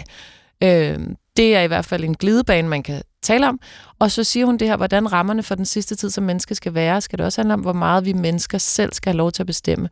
[0.62, 0.98] Øh,
[1.36, 3.60] det er i hvert fald en glidebane, man kan tale om.
[3.98, 6.74] Og så siger hun det her, hvordan rammerne for den sidste tid som menneske skal
[6.74, 7.00] være.
[7.00, 9.46] Skal det også handle om, hvor meget vi mennesker selv skal have lov til at
[9.46, 9.88] bestemme,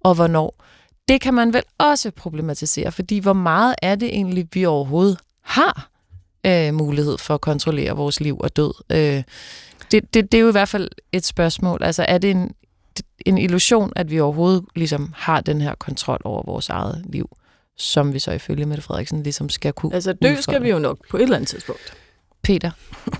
[0.00, 0.62] og hvornår.
[1.08, 5.90] Det kan man vel også problematisere, fordi hvor meget er det egentlig, vi overhovedet har
[6.46, 8.72] øh, mulighed for at kontrollere vores liv og død?
[8.92, 9.22] Øh,
[9.90, 11.82] det, det, det er jo i hvert fald et spørgsmål.
[11.82, 12.54] Altså er det en,
[13.26, 17.36] en illusion, at vi overhovedet ligesom har den her kontrol over vores eget liv,
[17.76, 20.42] som vi så ifølge Mette Frederiksen ligesom skal kunne Altså dø udfordre.
[20.42, 21.94] skal vi jo nok på et eller andet tidspunkt.
[22.42, 22.70] Peter?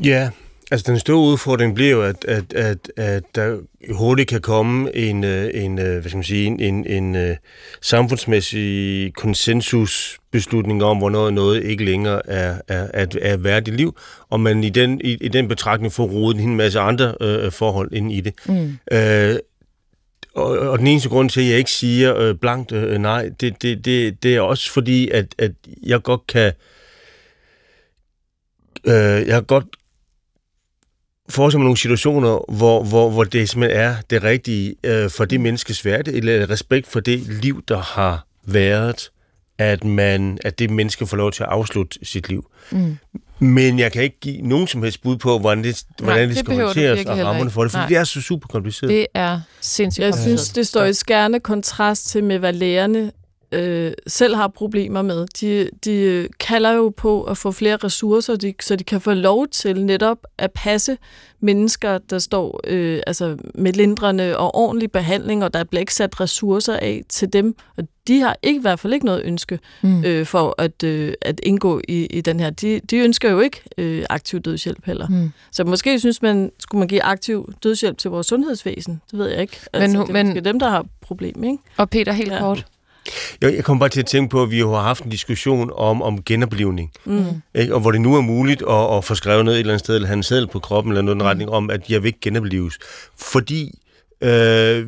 [0.04, 0.30] Ja,
[0.70, 3.58] Altså den store udfordring bliver jo, at, at, at, at der
[3.90, 7.36] hurtigt kan komme en, øh, en, øh, hvad skal man sige, en, en, en uh,
[7.82, 13.96] samfundsmæssig konsensusbeslutning om, hvornår noget ikke længere er, er, er, er værdigt liv,
[14.28, 17.92] og man i den, i, i den betragtning får rodet en masse andre uh, forhold
[17.92, 18.34] ind i det.
[18.46, 18.78] Mm.
[18.92, 19.36] Uh,
[20.34, 23.62] og, og den eneste grund til, at jeg ikke siger uh, blankt uh, nej, det,
[23.62, 25.52] det, det, det er også fordi, at, at
[25.82, 26.52] jeg godt kan
[28.84, 29.64] uh, jeg godt
[31.28, 35.40] forestille mig nogle situationer, hvor, hvor, hvor det simpelthen er det rigtige øh, for det
[35.40, 39.10] menneskes værde, eller respekt for det liv, der har været,
[39.58, 42.50] at man at det menneske får lov til at afslutte sit liv.
[42.70, 42.96] Mm.
[43.38, 46.38] Men jeg kan ikke give nogen som helst bud på, hvordan det, hvordan Nej, det
[46.38, 48.90] skal håndteres og rammerne for det, for det er så super kompliceret.
[48.90, 53.10] Det er sindssygt Jeg synes, det står i skærende kontrast til med, hvad lærerne
[53.52, 55.26] øh, selv har problemer med.
[55.40, 59.48] De, de kalder jo på at få flere ressourcer, de, så de kan få lov
[59.48, 60.96] til netop at passe
[61.40, 66.20] mennesker, der står øh, altså med lindrende og ordentlig behandling, og der bliver ikke sat
[66.20, 67.54] ressourcer af til dem.
[67.76, 70.04] Og de har ikke, i hvert fald ikke noget ønske mm.
[70.04, 72.50] øh, for at, øh, at indgå i, i den her.
[72.50, 75.08] De, de ønsker jo ikke øh, aktiv dødshjælp heller.
[75.08, 75.32] Mm.
[75.52, 79.00] Så måske synes man, skulle man give aktiv dødshjælp til vores sundhedsvæsen.
[79.10, 79.60] Det ved jeg ikke.
[79.72, 81.58] Altså, men, det er men, dem, der har problem, ikke?
[81.76, 82.38] Og Peter, helt ja.
[82.38, 82.66] kort.
[83.40, 86.02] Jeg, jeg kommer bare til at tænke på, at vi har haft en diskussion om,
[86.02, 86.92] om genoplevning.
[87.04, 87.24] Mm.
[87.54, 87.74] Ikke?
[87.74, 89.94] Og hvor det nu er muligt at, at få skrevet noget et eller andet sted,
[89.94, 91.26] eller have en seddel på kroppen, eller noget i mm.
[91.26, 92.78] retning om, at jeg vil ikke genopleves.
[93.18, 93.78] Fordi
[94.20, 94.86] øh,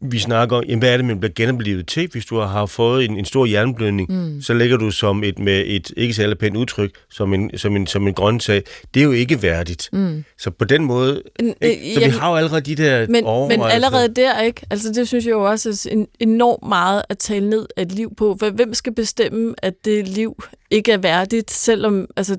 [0.00, 2.08] vi snakker om, jamen, hvad er det, man bliver genoplevet til?
[2.12, 4.42] Hvis du har fået en, en stor hjerneblødning, mm.
[4.42, 7.86] så ligger du som et, med et ikke særlig pænt udtryk, som en, som en,
[7.86, 8.62] som en grøntsag.
[8.94, 9.88] Det er jo ikke værdigt.
[9.92, 10.24] Mm.
[10.38, 11.94] Så på den måde, en, ikke?
[11.94, 14.62] så vi har jo allerede de der men, Men allerede der, ikke?
[14.70, 18.14] Altså det synes jeg jo også er enormt meget at tale ned af et liv
[18.16, 18.38] på.
[18.52, 22.36] Hvem skal bestemme, at det liv ikke er værdigt, selvom altså,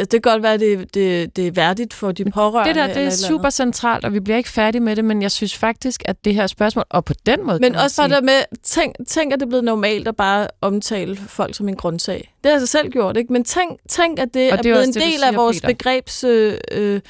[0.00, 2.68] det kan godt være, at det, det, det er værdigt for de pårørende.
[2.68, 5.30] Det der, det er super centralt, og vi bliver ikke færdige med det, men jeg
[5.30, 8.58] synes faktisk, at det her spørgsmål, og på den måde Men også bare der med,
[8.62, 12.34] tænk, tænk, at det er blevet normalt at bare omtale folk som en grundsag.
[12.44, 13.32] Det har jeg selv gjort, ikke?
[13.32, 15.74] Men tænk, tænk at det, og det er blevet en del siger, af vores Peter.
[15.74, 17.00] begrebsverden,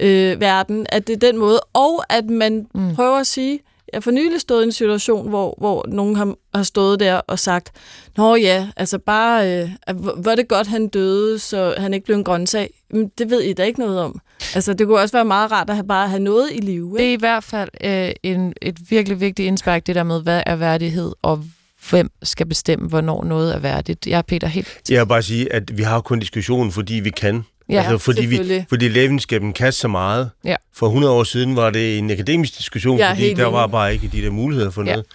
[0.00, 2.94] øh, øh, verden, at det er den måde, og at man mm.
[2.94, 3.60] prøver at sige,
[3.94, 7.38] jeg for nylig stået i en situation, hvor, hvor nogen har, har stået der og
[7.38, 7.72] sagt,
[8.16, 12.16] Nå ja, altså bare, øh, hvor er det godt, han døde, så han ikke blev
[12.16, 12.70] en grøntsag.
[12.90, 14.20] Men det ved I da ikke noget om.
[14.54, 16.86] Altså, det kunne også være meget rart at have bare have noget i live.
[16.86, 16.98] Ikke?
[16.98, 20.42] Det er i hvert fald øh, en, et virkelig vigtigt indspark, det der med, hvad
[20.46, 21.44] er værdighed, og
[21.90, 24.06] hvem skal bestemme, hvornår noget er værdigt.
[24.06, 24.90] Jeg er Peter helt...
[24.90, 27.44] Jeg vil bare sige, at vi har kun diskussionen, fordi vi kan.
[27.68, 30.30] Ja, altså, fordi, vi, fordi lægevidenskaben kan så meget.
[30.44, 30.56] Ja.
[30.74, 34.08] For 100 år siden var det en akademisk diskussion, ja, fordi der var bare ikke
[34.08, 34.90] de der muligheder for ja.
[34.90, 35.06] noget.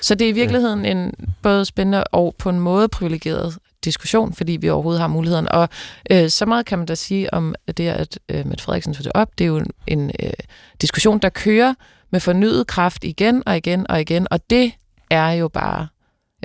[0.00, 1.12] Så det er i virkeligheden en
[1.42, 5.48] både spændende og på en måde privilegeret diskussion, fordi vi overhovedet har muligheden.
[5.48, 5.68] Og
[6.10, 9.12] øh, så meget kan man da sige om det, at øh, Mette Frederiksen tog det
[9.14, 9.28] op.
[9.38, 10.30] Det er jo en, en øh,
[10.80, 11.74] diskussion, der kører
[12.10, 14.72] med fornyet kraft igen og igen og igen, og det
[15.10, 15.86] er jo bare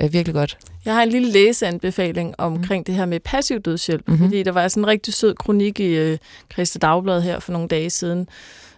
[0.02, 0.58] øh, virkelig godt.
[0.84, 2.84] Jeg har en lille læseanbefaling omkring mm.
[2.84, 4.24] det her med passiv dødshjælp, mm-hmm.
[4.24, 6.18] fordi der var sådan en rigtig sød kronik i øh,
[6.52, 8.28] Christa Dagblad her for nogle dage siden,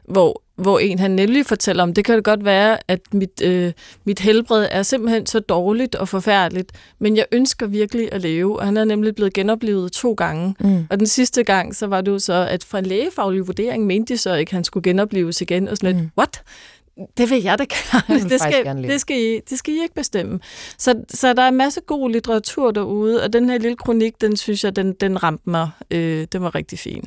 [0.09, 3.73] hvor, hvor en han nemlig fortæller om, det kan det godt være, at mit, øh,
[4.05, 8.65] mit helbred er simpelthen så dårligt og forfærdeligt, men jeg ønsker virkelig at leve, og
[8.65, 10.55] han er nemlig blevet genoplevet to gange.
[10.61, 10.87] Mm.
[10.91, 14.15] Og den sidste gang, så var det jo så, at fra en lægefaglig vurdering mente
[14.15, 16.03] de så ikke, at han skulle genopleves igen, og sådan mm.
[16.03, 16.43] lidt, what?
[17.17, 18.29] Det vil jeg da gerne.
[18.29, 20.41] Det skal, det, skal I, det skal I ikke bestemme.
[20.79, 24.37] Så, så der er en masse god litteratur derude, og den her lille kronik, den
[24.37, 25.71] synes jeg, den, den ramte mig.
[25.91, 27.05] Øh, den var rigtig fin.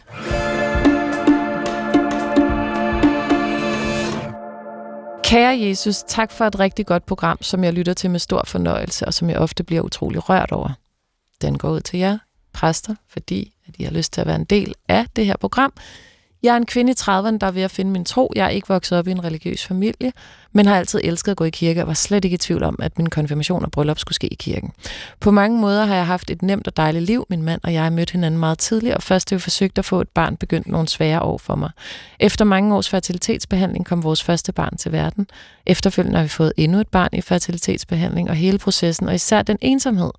[5.24, 9.06] Kære Jesus, tak for et rigtig godt program, som jeg lytter til med stor fornøjelse,
[9.06, 10.70] og som jeg ofte bliver utrolig rørt over.
[11.42, 12.18] Den går ud til jer,
[12.54, 15.74] præster, fordi at I har lyst til at være en del af det her program.
[16.46, 18.32] Jeg er en kvinde i 30'erne, der er ved at finde min tro.
[18.36, 20.12] Jeg er ikke vokset op i en religiøs familie,
[20.52, 22.80] men har altid elsket at gå i kirke og var slet ikke i tvivl om,
[22.82, 24.72] at min konfirmation og bryllup skulle ske i kirken.
[25.20, 27.26] På mange måder har jeg haft et nemt og dejligt liv.
[27.30, 30.02] Min mand og jeg mødte hinanden meget tidligt, og først da vi forsøgte at få
[30.02, 31.70] et barn, begyndte nogle svære år for mig.
[32.20, 35.28] Efter mange års fertilitetsbehandling kom vores første barn til verden.
[35.66, 39.58] Efterfølgende har vi fået endnu et barn i fertilitetsbehandling, og hele processen, og især den
[39.62, 40.12] ensomhed,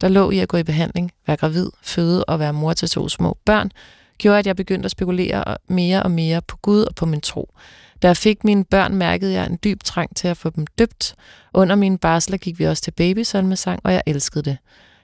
[0.00, 3.08] der lå i at gå i behandling, være gravid, føde og være mor til to
[3.08, 3.70] små børn,
[4.18, 7.54] gjorde, at jeg begyndte at spekulere mere og mere på Gud og på min tro.
[8.02, 11.14] Da jeg fik mine børn, mærkede jeg en dyb trang til at få dem døbt.
[11.54, 14.56] Under mine barsler gik vi også til babysalmesang, og jeg elskede det.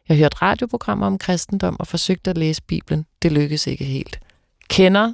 [0.08, 3.06] Jeg hørte radioprogrammer om kristendom og forsøgte at læse Bibelen.
[3.22, 4.20] Det lykkedes ikke helt.
[4.68, 5.12] Kender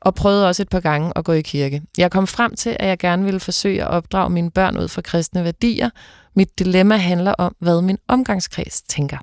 [0.00, 1.82] og prøvede også et par gange at gå i kirke.
[1.98, 5.02] Jeg kom frem til, at jeg gerne ville forsøge at opdrage mine børn ud fra
[5.02, 5.90] kristne værdier.
[6.34, 9.18] Mit dilemma handler om, hvad min omgangskreds tænker.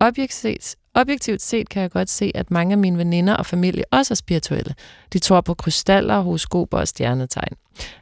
[0.00, 4.14] Objektivt, Objektivt set kan jeg godt se, at mange af mine veninder og familie også
[4.14, 4.74] er spirituelle.
[5.12, 7.56] De tror på krystaller, horoskoper og stjernetegn.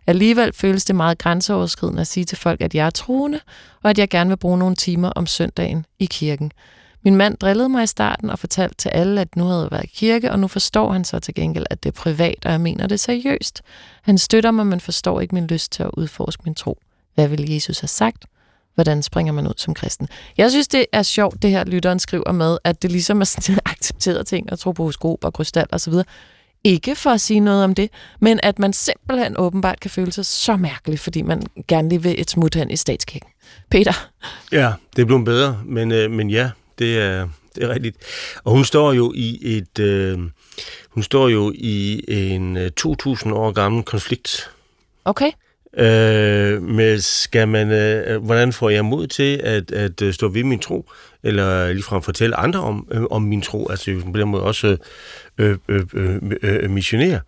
[0.06, 3.40] Alligevel føles det meget grænseoverskridende at sige til folk, at jeg er troende,
[3.82, 6.52] og at jeg gerne vil bruge nogle timer om søndagen i kirken.
[7.02, 9.84] Min mand drillede mig i starten og fortalte til alle, at nu havde jeg været
[9.84, 12.60] i kirke, og nu forstår han så til gengæld, at det er privat, og jeg
[12.60, 13.62] mener det seriøst.
[14.02, 16.78] Han støtter mig, men forstår ikke min lyst til at udforske min tro.
[17.14, 18.24] Hvad ville Jesus have sagt?
[18.74, 20.08] Hvordan springer man ud som kristen.
[20.38, 23.60] Jeg synes, det er sjovt, det her lytteren skriver med, at det ligesom er sådan
[23.72, 26.04] accepteret ting at tro på horoskop og krystal videre.
[26.64, 27.90] Ikke for at sige noget om det,
[28.20, 32.20] men at man simpelthen åbenbart kan føle sig så mærkelig, fordi man gerne lige vil
[32.20, 33.30] et smut hen i statskirken.
[33.70, 34.10] Peter?
[34.52, 37.96] Ja, det er blevet bedre, men, øh, men ja, det er, det er rigtigt.
[38.44, 39.78] Og hun står jo i et...
[39.78, 40.18] Øh,
[40.88, 44.50] hun står jo i en 2000 øh, år gammel konflikt.
[45.04, 45.30] Okay.
[45.78, 50.44] Øh, med skal man, øh, hvordan får jeg mod til at, at øh, stå ved
[50.44, 50.90] min tro,
[51.22, 54.76] eller ligefrem fortælle andre om, øh, om min tro, altså på den måde også
[55.38, 57.20] øh, øh, øh, øh, missionere.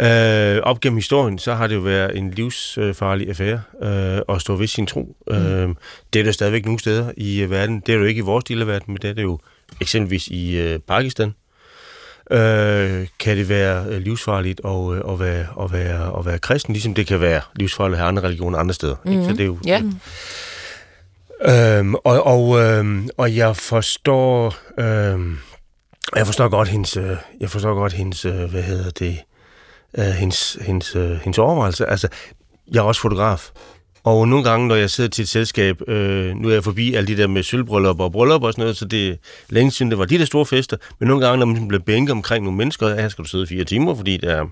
[0.00, 4.56] Øh, op gennem historien, så har det jo været en livsfarlig affære øh, at stå
[4.56, 5.16] ved sin tro.
[5.26, 5.34] Mm.
[5.34, 5.68] Øh,
[6.12, 7.80] det er der stadigvæk nogle steder i øh, verden.
[7.86, 9.38] Det er jo ikke i vores del af verden, men det er det jo
[9.80, 11.32] eksempelvis i øh, Pakistan
[12.30, 16.72] øh, kan det være øh, livsfarligt at, øh, at, være, at, være, at være kristen,
[16.72, 18.96] ligesom det kan være livsfarligt at have andre religioner andre steder.
[19.04, 19.12] Mm-hmm.
[19.12, 19.24] Ikke?
[19.24, 19.36] Så mhm.
[19.36, 19.82] det er jo, ja.
[21.42, 25.38] Øhm, og, og, øhm, og jeg forstår øhm,
[26.16, 26.98] jeg forstår godt hendes
[27.40, 29.18] jeg forstår godt hendes hvad hedder det
[29.98, 32.08] øh, hendes hendes hendes overvejelse altså
[32.72, 33.50] jeg er også fotograf
[34.04, 37.06] og nogle gange, når jeg sidder til et selskab, øh, nu er jeg forbi alle
[37.06, 39.14] de der med sølvbryllup og bryllup og sådan noget, så det er
[39.48, 40.76] længe siden, det var de der store fester.
[40.98, 43.64] Men nogle gange, når man bliver bænket omkring nogle mennesker, her skal du sidde fire
[43.64, 44.44] timer, fordi det er,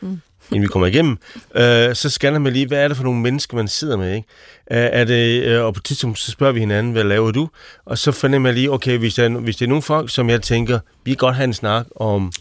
[0.00, 0.20] mm.
[0.50, 1.18] inden vi kommer igennem,
[1.54, 4.28] øh, så scanner man lige, hvad er det for nogle mennesker, man sidder med, ikke?
[4.70, 7.48] Øh, er det, øh, og på et tidspunkt, så spørger vi hinanden, hvad laver du?
[7.84, 10.42] Og så fornemmer jeg lige, okay, hvis, der, hvis det er nogle folk, som jeg
[10.42, 12.32] tænker, vi kan godt have en snak om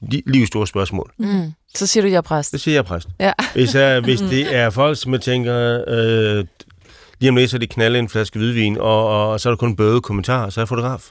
[0.00, 1.12] livets store spørgsmål.
[1.18, 1.52] Mm.
[1.74, 2.52] Så siger du, jeg er præst.
[2.52, 3.08] Det siger jeg er præst.
[3.20, 3.32] Ja.
[3.54, 6.44] Hvis, er, hvis det er folk, som jeg tænker, øh,
[7.20, 9.56] lige om lidt, så er det knalde en flaske hvidvin, og, og så er der
[9.56, 11.10] kun bøde kommentarer, så er jeg fotograf.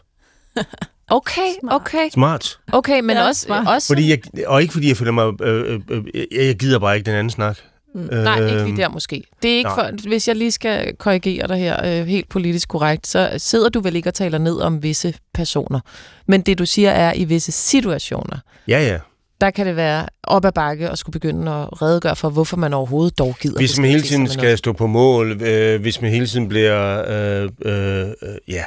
[1.09, 2.09] Okay, okay.
[2.13, 2.59] Smart.
[2.71, 3.67] Okay, men ja, også, smart.
[3.67, 3.87] også...
[3.87, 5.41] Fordi jeg, og ikke fordi jeg føler mig...
[5.41, 7.57] Øh, øh, øh, jeg gider bare ikke den anden snak.
[7.97, 9.23] Øh, Nej, ikke lige der måske.
[9.41, 13.07] Det er ikke for, hvis jeg lige skal korrigere dig her øh, helt politisk korrekt,
[13.07, 15.79] så sidder du vel ikke og taler ned om visse personer.
[16.27, 18.37] Men det du siger er i visse situationer.
[18.67, 18.97] Ja, ja
[19.41, 22.73] der kan det være op ad bakke og skulle begynde at redegøre for, hvorfor man
[22.73, 23.59] overhovedet dog gider.
[23.59, 27.49] Hvis man hele tiden skal stå på mål, øh, hvis man hele tiden bliver øh,
[27.65, 28.09] øh,
[28.47, 28.63] ja,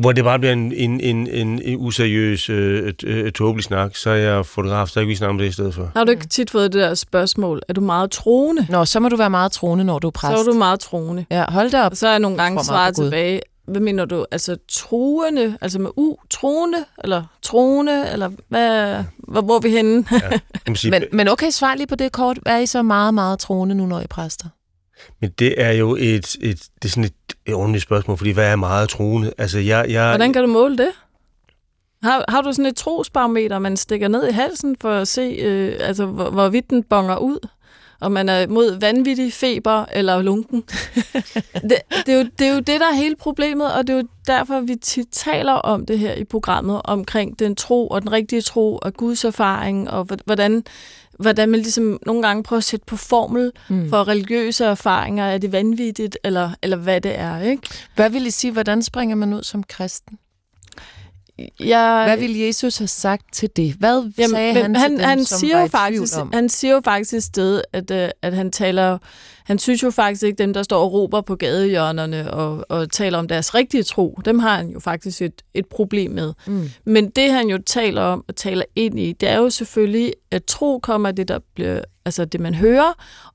[0.00, 4.10] hvor det bare bliver en, en, en, en, en useriøs, øh, øh, tåbelig snak, så
[4.10, 5.90] er jeg fotograf, så ikke vi snakke om det i stedet for.
[5.96, 8.66] Har du ikke tit fået det der spørgsmål, er du meget troende?
[8.70, 10.32] Nå, så må du være meget troende, når du er præst.
[10.32, 11.26] Så er du meget troende.
[11.30, 11.90] Ja, hold da op.
[11.90, 14.26] Og så er jeg nogle gange svaret tilbage, hvad mener du?
[14.30, 20.04] Altså troende, altså med u, troende, eller troende, eller hvad, hvor, hvor er vi henne?
[20.12, 22.38] ja, sige, men, men okay, svar lige på det kort.
[22.46, 24.46] Er I så meget, meget troende nu, når I præster?
[25.20, 28.52] Men det er jo et, et, det er sådan et, et ordentligt spørgsmål, fordi hvad
[28.52, 29.32] er meget troende?
[29.38, 30.88] Altså, jeg, jeg, Hvordan kan du måle det?
[32.02, 35.76] Har, har du sådan et trosbarometer, man stikker ned i halsen for at se, øh,
[35.80, 37.48] altså, hvor, hvorvidt den bonger ud?
[38.00, 40.64] om man er mod vanvittig feber eller lunken.
[41.70, 43.96] det, det, er jo, det er jo det, der er hele problemet, og det er
[43.96, 48.12] jo derfor, vi tit taler om det her i programmet, omkring den tro og den
[48.12, 50.64] rigtige tro og Guds erfaring, og hvordan,
[51.18, 53.88] hvordan man ligesom nogle gange prøver at sætte på formel mm.
[53.90, 55.24] for religiøse erfaringer.
[55.24, 57.62] Er det vanvittigt, eller, eller hvad det er, ikke?
[57.94, 60.18] Hvad vil I sige, hvordan springer man ud som kristen?
[61.60, 63.74] Jeg, Hvad ville Jesus have sagt til det?
[63.74, 66.30] Hvad jamen, sagde han, han til dem, han som siger var faktisk, om?
[66.32, 68.98] Han siger jo faktisk et sted, at, uh, at han taler...
[69.44, 73.18] Han synes jo faktisk ikke, dem, der står og råber på gadehjørnerne og, og taler
[73.18, 76.32] om deres rigtige tro, dem har han jo faktisk et, et problem med.
[76.46, 76.70] Mm.
[76.84, 80.44] Men det, han jo taler om og taler ind i, det er jo selvfølgelig, at
[80.44, 82.92] tro kommer det, der bliver, altså det, man hører,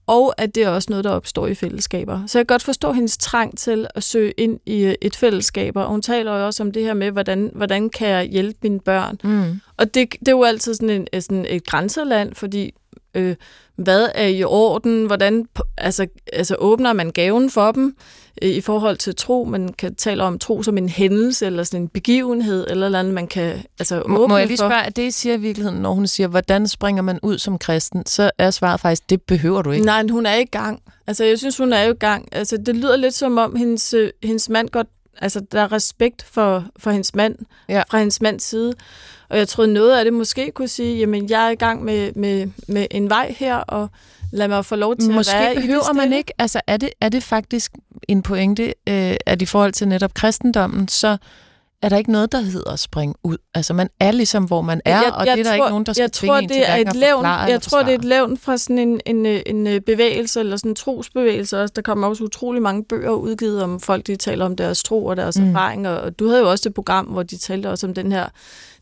[0.07, 2.19] og at det er også noget, der opstår i fællesskaber.
[2.27, 5.75] Så jeg kan godt forstå hendes trang til at søge ind i øh, et fællesskab,
[5.75, 8.79] og hun taler jo også om det her med, hvordan, hvordan kan jeg hjælpe mine
[8.79, 9.17] børn.
[9.23, 9.59] Mm.
[9.77, 12.73] Og det, det er jo altid sådan, en, sådan et grænseland, fordi
[13.13, 13.35] øh,
[13.75, 15.45] hvad er i orden, hvordan
[15.77, 17.95] altså, altså åbner man gaven for dem
[18.41, 19.43] øh, i forhold til tro.
[19.43, 23.13] Man kan tale om tro som en hændelse, eller sådan en begivenhed, eller noget andet,
[23.13, 24.67] man kan altså, åbne Må, må jeg lige for.
[24.67, 27.57] spørge, at det I siger i virkeligheden, når hun siger, hvordan springer man ud som
[27.57, 29.85] kristen, så er svaret faktisk, det behøver du ikke.
[29.85, 30.81] Nej, hun er i gang.
[31.07, 32.27] Altså, jeg synes, hun er i gang.
[32.31, 34.87] Altså, det lyder lidt som om, hendes, øh, hendes mand godt
[35.21, 37.35] altså, der er respekt for, for hendes mand,
[37.69, 37.83] ja.
[37.89, 38.73] fra hendes mands side.
[39.29, 42.13] Og jeg tror noget af det måske kunne sige, jamen jeg er i gang med,
[42.15, 43.89] med, med en vej her, og
[44.31, 46.89] lad mig få lov til måske at være i det man ikke, altså er det,
[47.01, 47.71] er det faktisk
[48.07, 51.17] en pointe, øh, at i forhold til netop kristendommen, så
[51.83, 53.37] er der ikke noget, der hedder spring ud.
[53.53, 55.85] Altså man er ligesom, hvor man er, jeg, og det er der tror, ikke nogen,
[55.85, 58.37] der skal jeg tror, det til er et levn, Jeg tror, det er et levn
[58.37, 61.73] fra sådan en, en, en, en bevægelse, eller sådan en trosbevægelse også.
[61.75, 65.17] Der kommer også utrolig mange bøger udgivet om folk, de taler om deres tro og
[65.17, 65.49] deres mm.
[65.49, 65.91] erfaringer.
[65.91, 68.25] Og du havde jo også et program, hvor de talte også om den her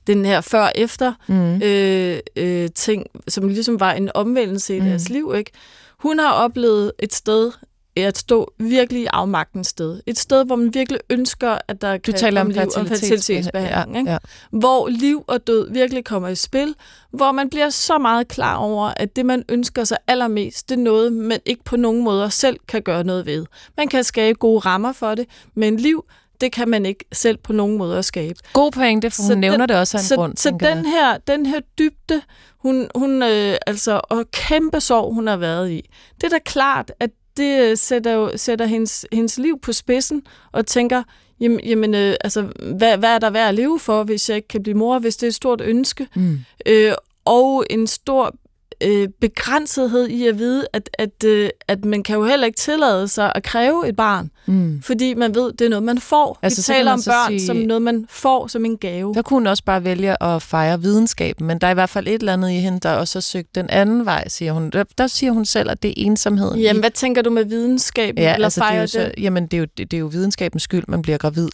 [0.08, 1.62] den her før-efter mm.
[1.62, 4.86] øh, øh, ting, som ligesom var en omvendelse i mm.
[4.86, 5.34] deres liv.
[5.38, 5.52] Ikke?
[6.00, 7.52] Hun har oplevet et sted,
[7.96, 10.02] at stå virkelig i afmagtens sted.
[10.06, 12.88] Et sted, hvor man virkelig ønsker, at der du kan taler komme om liv og
[12.88, 13.96] fertilitetsbehandling.
[13.96, 14.12] Ja, ikke?
[14.12, 14.18] ja.
[14.52, 16.76] Hvor liv og død virkelig kommer i spil.
[17.12, 20.82] Hvor man bliver så meget klar over, at det, man ønsker sig allermest, det er
[20.82, 23.46] noget, man ikke på nogen måder selv kan gøre noget ved.
[23.78, 25.26] Man kan skabe gode rammer for det,
[25.56, 26.06] men liv,
[26.42, 28.40] det kan man ikke selv på nogen måde skabe.
[28.54, 30.38] God pointe, for hun så nævner den, det også af en så, grund.
[30.38, 32.22] Så den her, den her dybde,
[32.58, 36.92] hun, hun øh, altså, og kæmpe sorg, hun har været i, det er da klart,
[37.00, 40.22] at det sætter, jo, sætter hendes, hendes liv på spidsen,
[40.52, 41.04] og tænker,
[41.40, 42.42] jamen, jamen øh, altså,
[42.78, 45.18] hvad, hvad er der værd at leve for, hvis jeg ikke kan blive mor, hvis
[45.18, 46.08] det er et stort ønske?
[46.16, 46.40] Mm.
[46.66, 46.94] Øh,
[47.26, 48.36] og en stor
[48.84, 53.08] øh, begrænsethed i at vide, at, at, øh, at man kan jo heller ikke tillade
[53.08, 54.82] sig at kræve et barn, mm.
[54.82, 56.40] fordi man ved, det er noget, man får.
[56.42, 59.14] Altså, Vi taler om børn sige, som noget, man får som en gave.
[59.14, 62.08] Der kunne hun også bare vælge at fejre videnskaben, men der er i hvert fald
[62.08, 64.70] et eller andet i hende, der også har søgt den anden vej, siger hun.
[64.70, 66.60] Der, der siger hun selv, at det er ensomheden.
[66.60, 68.24] Jamen, hvad tænker du med videnskaben?
[68.24, 70.00] Ja, eller altså, fejre det er jo så, jamen, det er, jo, det, det er
[70.02, 71.50] jo videnskabens skyld, man bliver gravid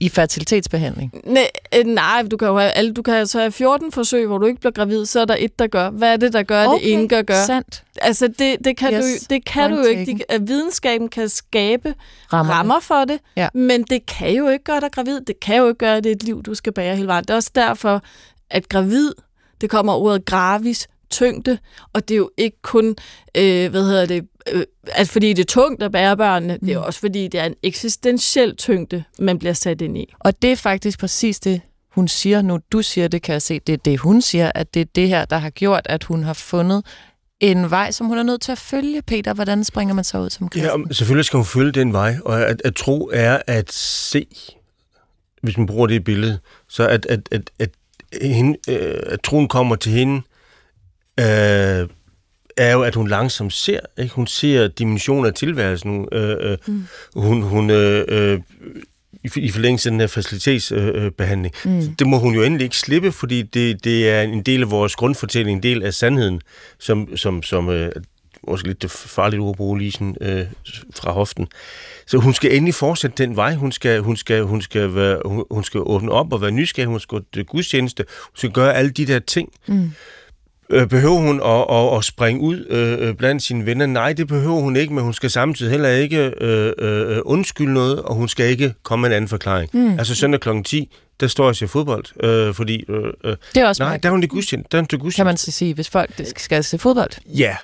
[0.00, 1.12] i fertilitetsbehandling?
[1.24, 1.50] Nej,
[1.84, 4.60] nej du kan jo have, alle, du kan altså have 14 forsøg, hvor du ikke
[4.60, 5.90] bliver gravid, så er der et, der gør.
[5.90, 7.22] Hvad er det, der gør, okay, det ene gør?
[7.22, 7.44] gør?
[7.46, 7.82] sandt.
[8.02, 10.12] Altså, det, det kan, yes, du, det kan du jo ikke.
[10.12, 11.94] De, at videnskaben kan skabe
[12.32, 13.48] rammer, rammer for det, ja.
[13.54, 15.20] men det kan jo ikke gøre dig gravid.
[15.20, 17.24] Det kan jo ikke gøre, at det er et liv, du skal bære hele vejen.
[17.24, 18.02] Det er også derfor,
[18.50, 19.12] at gravid,
[19.60, 21.58] det kommer ordet gravis, tyngde,
[21.92, 22.96] og det er jo ikke kun,
[23.34, 26.66] øh, hvad hedder det, øh, altså fordi det er tungt at bære børnene, mm.
[26.66, 30.14] det er også fordi, det er en eksistentiel tyngde, man bliver sat ind i.
[30.18, 32.58] Og det er faktisk præcis det, hun siger nu.
[32.72, 33.58] Du siger det, kan jeg se.
[33.58, 36.22] Det er det, hun siger, at det er det her, der har gjort, at hun
[36.22, 36.84] har fundet
[37.40, 39.02] en vej, som hun er nødt til at følge.
[39.02, 40.84] Peter, hvordan springer man så ud som kristen?
[40.88, 44.26] Ja, selvfølgelig skal hun følge den vej, og at, at tro er at se,
[45.42, 46.38] hvis man bruger det billede,
[46.68, 47.70] så at, at, at, at,
[48.22, 50.22] hende, øh, at troen kommer til hende,
[51.20, 51.88] øh,
[52.56, 53.80] er jo, at hun langsomt ser.
[53.98, 54.14] Ikke?
[54.14, 56.08] Hun ser dimensioner af tilværelsen.
[56.12, 56.84] Øh, øh, mm.
[57.14, 58.40] Hun, hun øh, øh,
[59.36, 61.54] i forlængelse af den her facilitetsbehandling.
[61.66, 61.94] Øh, mm.
[61.94, 64.96] Det må hun jo endelig ikke slippe, fordi det, det er en del af vores
[64.96, 66.40] grundfortælling, en del af sandheden,
[66.78, 67.92] som, som, som øh,
[68.48, 70.46] måske lidt det farligt ord at bruge lige sådan, øh,
[70.94, 71.48] fra hoften.
[72.06, 73.54] Så hun skal endelig fortsætte den vej.
[73.54, 76.88] Hun skal, hun skal, hun skal, være, hun, hun skal åbne op og være nysgerrig.
[76.88, 78.04] Hun skal gå til gudstjeneste.
[78.08, 79.52] Hun skal gøre alle de der ting.
[79.66, 79.92] Mm.
[80.70, 83.86] Øh, behøver hun at, at, at springe ud øh, øh, blandt sine venner?
[83.86, 88.02] Nej, det behøver hun ikke, men hun skal samtidig heller ikke øh, øh, undskylde noget,
[88.02, 89.70] og hun skal ikke komme med en anden forklaring.
[89.72, 89.98] Mm.
[89.98, 90.48] Altså søndag kl.
[90.64, 92.84] 10, der står jeg ser fodbold, øh, fordi...
[92.88, 94.68] Øh, øh, det er også Nej, der er hun det gudstjeneste.
[94.72, 95.18] Der er hun det gudstjeneste.
[95.18, 97.10] Kan man så sige, hvis folk skal se fodbold?
[97.26, 97.56] Ja.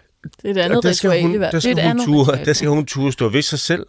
[0.42, 1.74] Det er et andet ritual i hvert fald.
[1.74, 3.86] Der skal, hun, ture, der skal hun ture stå ved sig selv.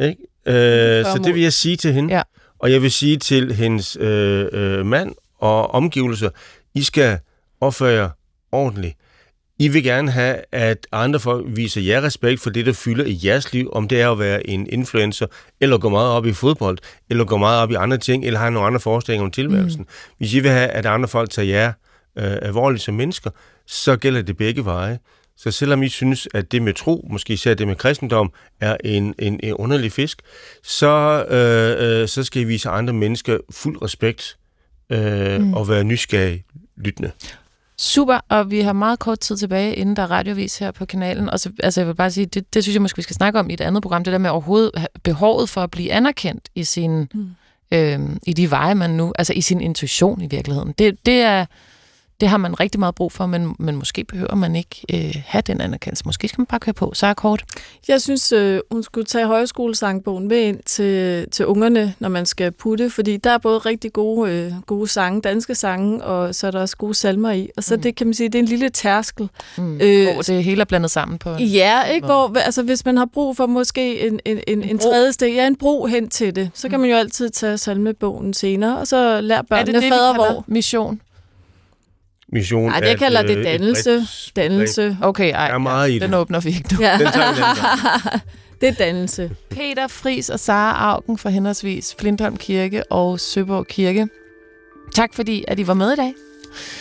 [0.00, 0.16] Ikke?
[0.46, 2.14] Øh, så det vil jeg sige til hende.
[2.14, 2.22] Ja.
[2.58, 6.30] Og jeg vil sige til hendes øh, øh, mand og omgivelser,
[6.74, 7.18] I skal
[7.60, 8.10] opføre jer
[8.52, 8.96] ordentligt.
[9.60, 13.20] I vil gerne have, at andre folk viser jer respekt for det, der fylder i
[13.24, 15.26] jeres liv, om det er at være en influencer,
[15.60, 16.78] eller gå meget op i fodbold,
[17.10, 19.80] eller gå meget op i andre ting, eller have nogle andre forestillinger om tilværelsen.
[19.80, 20.14] Mm.
[20.18, 21.72] Hvis I vil have, at andre folk tager jer
[22.18, 23.30] øh, alvorligt som mennesker,
[23.66, 24.98] så gælder det begge veje.
[25.36, 29.14] Så selvom I synes, at det med tro, måske især det med kristendom, er en,
[29.18, 30.22] en, en underlig fisk,
[30.62, 34.38] så, øh, øh, så skal I vise andre mennesker fuld respekt
[34.90, 35.54] øh, mm.
[35.54, 36.44] og være nysgerrige
[36.76, 37.10] lyttende.
[37.80, 41.30] Super, og vi har meget kort tid tilbage, inden der er radiovis her på kanalen.
[41.30, 43.38] Og så, altså, jeg vil bare sige, det, det synes jeg måske, vi skal snakke
[43.38, 46.64] om i et andet program, det der med overhovedet behovet for at blive anerkendt i,
[46.64, 47.30] sin, mm.
[47.72, 50.74] øh, i de veje, man nu, altså i sin intuition i virkeligheden.
[50.78, 51.46] Det, det er
[52.20, 55.42] det har man rigtig meget brug for, men, men måske behøver man ikke øh, have
[55.46, 56.02] den anerkendelse.
[56.06, 56.90] Måske skal man bare køre på.
[56.94, 57.44] Så er kort.
[57.88, 62.52] Jeg synes, øh, hun skulle tage højskolesangbogen med ind til, til ungerne, når man skal
[62.52, 66.50] putte, fordi der er både rigtig gode, øh, gode sange, danske sange, og så er
[66.50, 67.48] der også gode salmer i.
[67.56, 67.82] Og så mm.
[67.82, 69.28] det kan man sige, det er en lille tærskel.
[69.58, 69.80] Mm.
[69.80, 72.06] Øh, hvor det hele er blandet sammen på Ja, ikke?
[72.06, 75.34] Hvor, altså, hvis man har brug for måske en, en, en, en, en tredje steg,
[75.34, 76.80] ja, en bro hen til det, så kan mm.
[76.80, 80.44] man jo altid tage salmebogen senere, og så lære børnene er det det, fader hvor.
[80.46, 81.00] mission?
[82.32, 82.70] Mission.
[82.70, 83.90] Nej, det kalder det dannelse.
[83.90, 84.96] Bredt, dannelse.
[85.02, 86.18] Okay, ej, er meget ja, i den det.
[86.18, 86.80] åbner vi ikke nu.
[86.80, 86.98] Ja.
[86.98, 87.40] Den tager vi
[88.60, 89.30] det er dannelse.
[89.50, 94.08] Peter Fris og Sara Augen fra henholdsvis Flintholm Kirke og Søborg Kirke.
[94.94, 96.14] Tak fordi, at I var med i dag.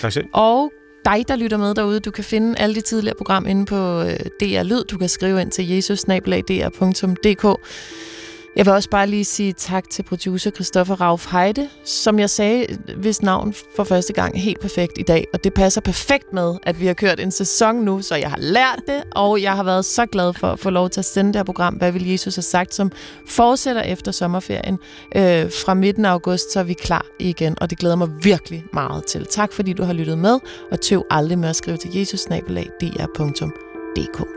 [0.01, 0.25] Tak selv.
[0.33, 0.71] Og
[1.05, 4.19] dig, der lytter med derude, du kan finde alle de tidligere program inde på øh,
[4.39, 4.83] DR Lyd.
[4.83, 6.07] Du kan skrive ind til jesus
[8.57, 12.65] jeg vil også bare lige sige tak til producer Christoffer Rauf Heide, som jeg sagde,
[12.97, 15.27] hvis navn for første gang helt perfekt i dag.
[15.33, 18.37] Og det passer perfekt med, at vi har kørt en sæson nu, så jeg har
[18.37, 21.33] lært det, og jeg har været så glad for at få lov til at sende
[21.33, 22.91] det her program, Hvad vil Jesus have sagt, som
[23.27, 24.79] fortsætter efter sommerferien.
[25.15, 28.63] Øh, fra midten af august, så er vi klar igen, og det glæder mig virkelig
[28.73, 29.25] meget til.
[29.25, 30.39] Tak fordi du har lyttet med,
[30.71, 34.36] og tøv aldrig med at skrive til jesusnabelag.dr.dk.